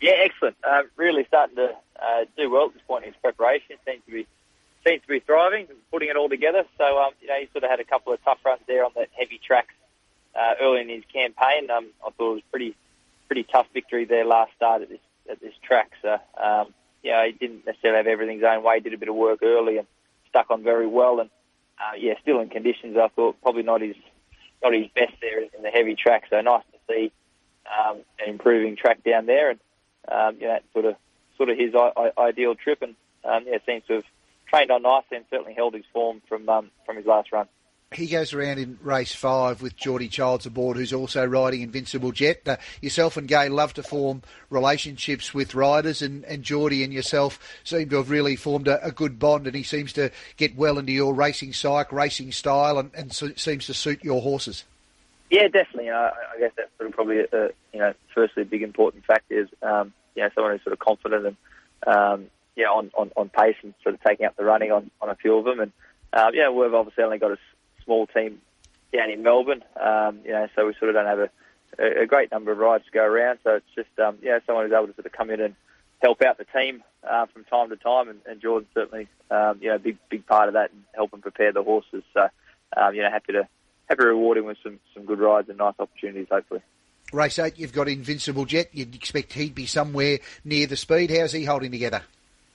[0.00, 0.56] Yeah, excellent.
[0.64, 1.68] Uh, really starting to
[2.02, 3.76] uh, do well at this point in his preparation.
[3.86, 4.26] Seems to be
[4.84, 6.64] seems to be thriving, putting it all together.
[6.78, 8.90] So um, you know, he sort of had a couple of tough runs there on
[8.96, 9.74] the heavy tracks
[10.34, 11.70] uh, early in his campaign.
[11.70, 12.74] Um, I thought it was pretty
[13.28, 14.98] pretty tough victory there last start at this
[15.30, 15.92] at this track.
[16.02, 18.80] So um, yeah, he didn't necessarily have everything his own way.
[18.80, 19.86] Did a bit of work early and
[20.28, 21.20] stuck on very well.
[21.20, 21.30] And
[21.78, 22.96] uh, yeah, still in conditions.
[22.96, 23.96] I thought probably not his
[24.62, 26.24] not his best there in the heavy track.
[26.30, 27.12] So nice to see
[27.66, 29.50] um, an improving track down there.
[29.50, 29.60] And
[30.10, 30.96] um, you know, sort of
[31.36, 32.82] sort of his I- I- ideal trip.
[32.82, 32.94] And
[33.24, 34.04] um, yeah, seems to have
[34.46, 37.48] trained on nicely and certainly held his form from um, from his last run.
[37.94, 42.42] He goes around in race five with Geordie Childs aboard, who's also riding Invincible Jet.
[42.46, 47.38] Uh, yourself and Gay love to form relationships with riders, and, and Geordie and yourself
[47.64, 50.78] seem to have really formed a, a good bond, and he seems to get well
[50.78, 54.64] into your racing psyche, racing style, and, and so, seems to suit your horses.
[55.30, 55.88] Yeah, definitely.
[55.88, 59.06] Uh, I guess that's sort of probably, a, a, you know, firstly a big important
[59.06, 61.36] factor is, um, you know, someone who's sort of confident and,
[61.86, 65.08] um, yeah, on, on, on pace and sort of taking up the running on, on
[65.08, 65.60] a few of them.
[65.60, 65.72] And,
[66.12, 67.38] uh, yeah, we've obviously only got a
[67.84, 68.40] small team
[68.92, 72.30] down in Melbourne, um, you know, so we sort of don't have a, a great
[72.30, 73.38] number of rides to go around.
[73.42, 75.54] So it's just, um, you know, someone who's able to sort of come in and
[76.00, 78.08] help out the team uh, from time to time.
[78.08, 81.22] And, and Jordan's certainly, um, you know, a big, big part of that and helping
[81.22, 82.02] prepare the horses.
[82.12, 82.28] So,
[82.76, 83.48] um, you know, happy to,
[83.88, 86.60] happy to reward him with some, some good rides and nice opportunities, hopefully.
[87.12, 88.70] Race eight, you've got Invincible Jet.
[88.72, 91.10] You'd expect he'd be somewhere near the speed.
[91.10, 92.02] How's he holding together?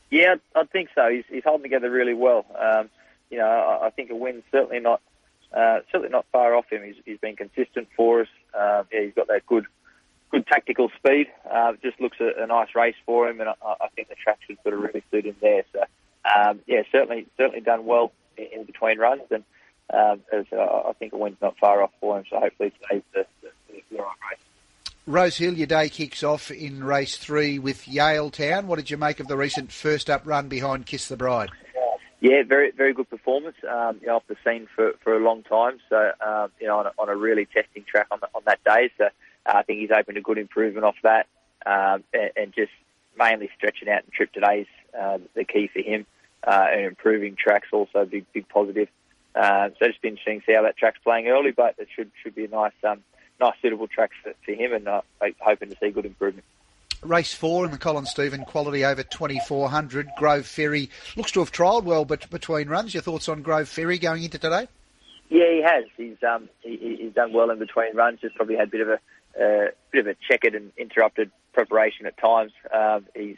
[0.10, 1.10] Yeah, I think so.
[1.10, 2.46] He's, he's holding together really well.
[2.60, 2.90] Um,
[3.30, 5.02] you know, I, I think a win's certainly not
[5.54, 6.84] uh, certainly not far off him.
[6.84, 8.28] He's, he's been consistent for us.
[8.54, 9.66] Uh, yeah, he's got that good
[10.30, 11.28] good tactical speed.
[11.50, 14.40] Uh, just looks a, a nice race for him, and I, I think the track
[14.46, 15.64] should sort of really suit him there.
[15.72, 15.84] So,
[16.36, 19.44] um, yeah, certainly certainly done well in, in between runs, and
[19.94, 22.26] um, as, uh, I think a win's not far off for him.
[22.30, 24.40] So hopefully today's the, the, the right race.
[25.06, 28.68] Rose Hill, your day kicks off in race three with Yale Town.
[28.68, 31.50] What did you make of the recent first up run behind Kiss the Bride?
[31.74, 31.82] Yeah,
[32.22, 33.56] very very good performance.
[33.68, 35.80] Um, you know, off the scene for, for a long time.
[35.90, 38.64] So um, you know, on a, on a really testing track on the, on that
[38.64, 38.92] day.
[38.98, 39.10] So uh,
[39.46, 41.28] I think he's opened a good improvement off that,
[41.66, 42.72] um, and, and just
[43.18, 44.68] mainly stretching out and trip today's
[45.00, 46.06] uh, the key for him.
[46.46, 48.88] Uh, and improving tracks also big big positive.
[49.36, 52.12] Uh, so just be interesting to see how that track's playing early, but it should
[52.24, 53.04] should be a nice um,
[53.40, 55.02] nice suitable track for, for him, and uh,
[55.40, 56.46] hoping to see good improvement.
[57.02, 60.10] Race four in the Colin Stephen quality over 2400.
[60.18, 62.94] Grove Ferry looks to have trialled well but between runs.
[62.94, 64.68] Your thoughts on Grove Ferry going into today?
[65.30, 65.86] Yeah, he has.
[65.96, 68.22] He's um, he, he's done well in between runs.
[68.22, 68.94] Just probably had a bit of a
[69.40, 72.52] uh, bit of a checkered and interrupted preparation at times.
[72.74, 73.38] Um, he's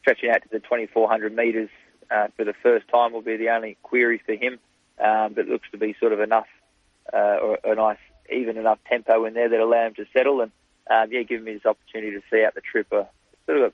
[0.00, 1.70] stretching out to the 2400 metres
[2.10, 3.12] uh, for the first time.
[3.12, 4.58] Will be the only query for him,
[4.98, 6.48] um, but looks to be sort of enough
[7.12, 7.98] uh, or a nice
[8.32, 10.50] even enough tempo in there that allow him to settle and
[10.90, 12.86] um, yeah, give him his opportunity to see out the trip.
[12.92, 13.04] Uh,
[13.46, 13.72] sort of,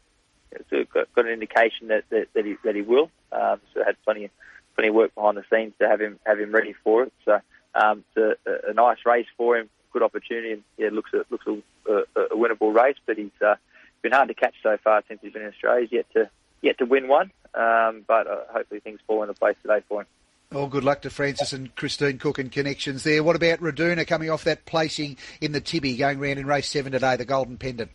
[0.53, 3.11] a, sort of got, got, an indication that that, that, he, that he will.
[3.33, 4.31] Um, so had plenty
[4.75, 7.13] plenty of work behind the scenes to have him have him ready for it.
[7.25, 7.41] So
[7.75, 11.47] um, it's a, a, nice race for him, good opportunity, and yeah, looks a, looks
[11.47, 12.97] a, a winnable race.
[13.07, 13.57] But he's uh,
[14.03, 15.83] been hard to catch so far since he's been in Australia.
[15.83, 19.57] He's yet to yet to win one, um, but uh, hopefully things fall into place
[19.63, 20.07] today for him.
[20.53, 23.25] Well, good luck to Francis and Christine Cook and connections there.
[23.25, 26.93] What about Raduna coming off that placing in the Tibby, going round in race seven
[26.93, 27.91] today, the Golden Pendant?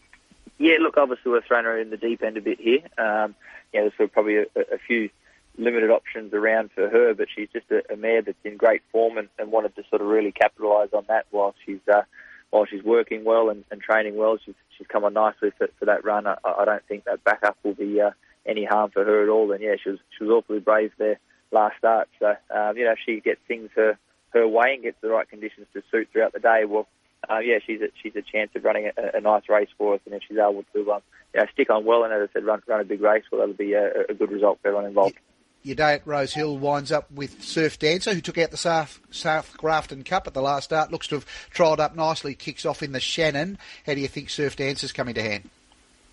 [0.57, 2.79] Yeah, look, obviously we're throwing her in the deep end a bit here.
[2.97, 3.35] Um,
[3.73, 5.11] yeah, there's probably a, a, few
[5.59, 9.19] limited options around for her, but she's just a, a mare that's in great form
[9.19, 12.01] and, and wanted to sort of really capitalise on that while she's uh,
[12.49, 14.39] while she's working well and, and training well.
[14.43, 16.25] She's, she's come on nicely for, for that run.
[16.25, 18.11] I, I don't think that backup will be uh,
[18.47, 19.51] any harm for her at all.
[19.51, 21.19] And yeah, she was she was awfully brave there
[21.51, 22.07] last start.
[22.19, 23.97] So, um, you know, if she gets things her,
[24.29, 26.87] her way and gets the right conditions to suit throughout the day, well,
[27.29, 30.01] uh, yeah, she's a, she's a chance of running a, a nice race for us.
[30.05, 31.01] And if she's able to, um,
[31.33, 33.41] you know, stick on well and, as I said, run, run a big race, well,
[33.41, 35.15] that'll be a, a good result for everyone involved.
[35.63, 39.01] Your day at Rose Hill winds up with Surf Dancer, who took out the South,
[39.11, 40.91] South Grafton Cup at the last start.
[40.91, 43.57] Looks to have trialled up nicely, kicks off in the Shannon.
[43.85, 45.49] How do you think Surf Dancer's coming to hand?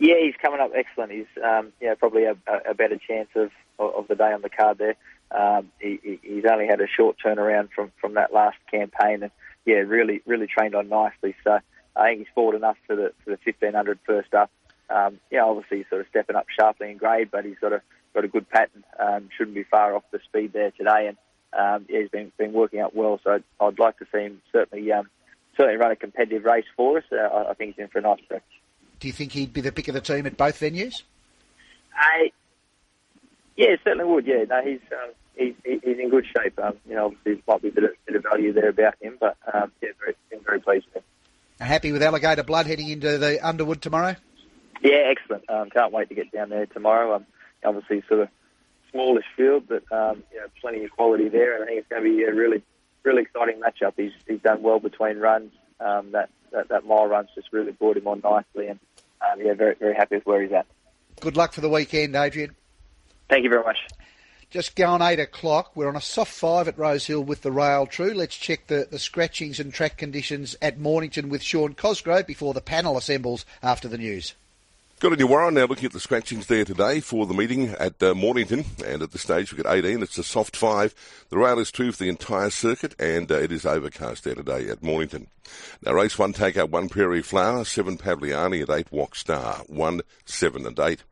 [0.01, 1.12] Yeah, he's coming up excellent.
[1.12, 2.37] He's um, yeah, probably a,
[2.68, 4.97] a better chance of, of the day on the card there.
[5.37, 9.32] Um, he, he's only had a short turnaround from, from that last campaign, and
[9.64, 11.35] yeah, really really trained on nicely.
[11.43, 11.59] So
[11.97, 14.51] I think he's forward enough for the for the 1500 first up.
[14.91, 17.82] Um, yeah, obviously he's sort of stepping up sharply in grade, but he's got a
[18.14, 18.85] got a good pattern.
[18.99, 21.16] Um, shouldn't be far off the speed there today, and
[21.53, 23.18] um, yeah, he's been been working out well.
[23.24, 25.09] So I'd, I'd like to see him certainly um,
[25.57, 27.05] certainly run a competitive race for us.
[27.11, 28.43] Uh, I, I think he's in for a nice stretch.
[29.01, 31.03] Do you think he'd be the pick of the team at both venues?
[31.97, 32.30] I
[33.57, 34.26] Yeah, certainly would.
[34.26, 36.59] Yeah, no, he's um, he's he's in good shape.
[36.59, 38.95] Um, you know, obviously there might be a bit of, bit of value there about
[39.01, 41.03] him, but um, yeah, very, been very pleased with him.
[41.61, 44.16] Happy with Alligator Blood heading into the Underwood tomorrow?
[44.82, 45.49] Yeah, excellent.
[45.49, 47.14] Um, can't wait to get down there tomorrow.
[47.16, 47.26] Um,
[47.64, 48.28] obviously, sort of
[48.91, 52.03] smallish field, but um, you know, plenty of quality there, and I think it's going
[52.03, 52.62] to be a really,
[53.03, 53.95] really exciting matchup.
[53.97, 55.53] He's he's done well between runs.
[55.80, 58.78] Um, that, that that mile run's just really brought him on nicely, and
[59.22, 60.66] um, yeah, very very happy with where he's at.
[61.20, 62.55] Good luck for the weekend, Adrian.
[63.28, 63.78] Thank you very much.
[64.55, 65.73] Just gone eight o'clock.
[65.75, 68.15] We're on a soft five at Rosehill with the rail true.
[68.15, 72.61] Let's check the, the scratchings and track conditions at Mornington with Sean Cosgrove before the
[72.61, 74.35] panel assembles after the news.
[75.01, 75.55] Good on you, Warren.
[75.55, 79.11] Now looking at the scratchings there today for the meeting at uh, Mornington, and at
[79.11, 80.05] this stage we've got 18.
[80.05, 80.95] It's a soft five.
[81.31, 84.69] The rail is true for the entire circuit, and uh, it is overcast there today
[84.69, 85.27] at Mornington.
[85.85, 90.03] Now race one, take out one Prairie Flower, seven Pavliani at eight Walk Star, one,
[90.25, 91.03] seven and eight.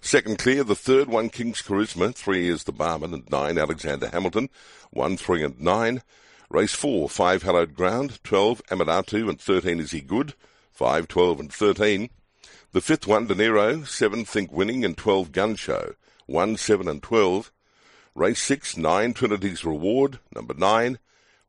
[0.00, 4.48] Second clear, the third one King's Charisma, three is the Barman and nine Alexander Hamilton,
[4.90, 6.02] one, three and nine.
[6.48, 10.34] Race four, five Hallowed Ground, twelve Amadatu and thirteen Is He Good,
[10.70, 12.10] five, twelve and thirteen.
[12.72, 15.94] The fifth one, De Niro, seven Think Winning and twelve Gun Show,
[16.26, 17.50] one, seven and twelve.
[18.14, 20.98] Race six, nine Trinity's Reward, number nine.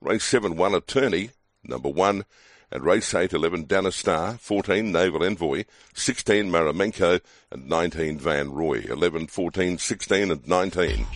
[0.01, 1.31] Race seven, one Attorney,
[1.63, 2.25] number one
[2.71, 9.27] and race 8, 11 Danistar, 14 Naval Envoy, 16 Maramenko, and 19 Van Roy, 11,
[9.27, 11.07] 14, 16 and 19.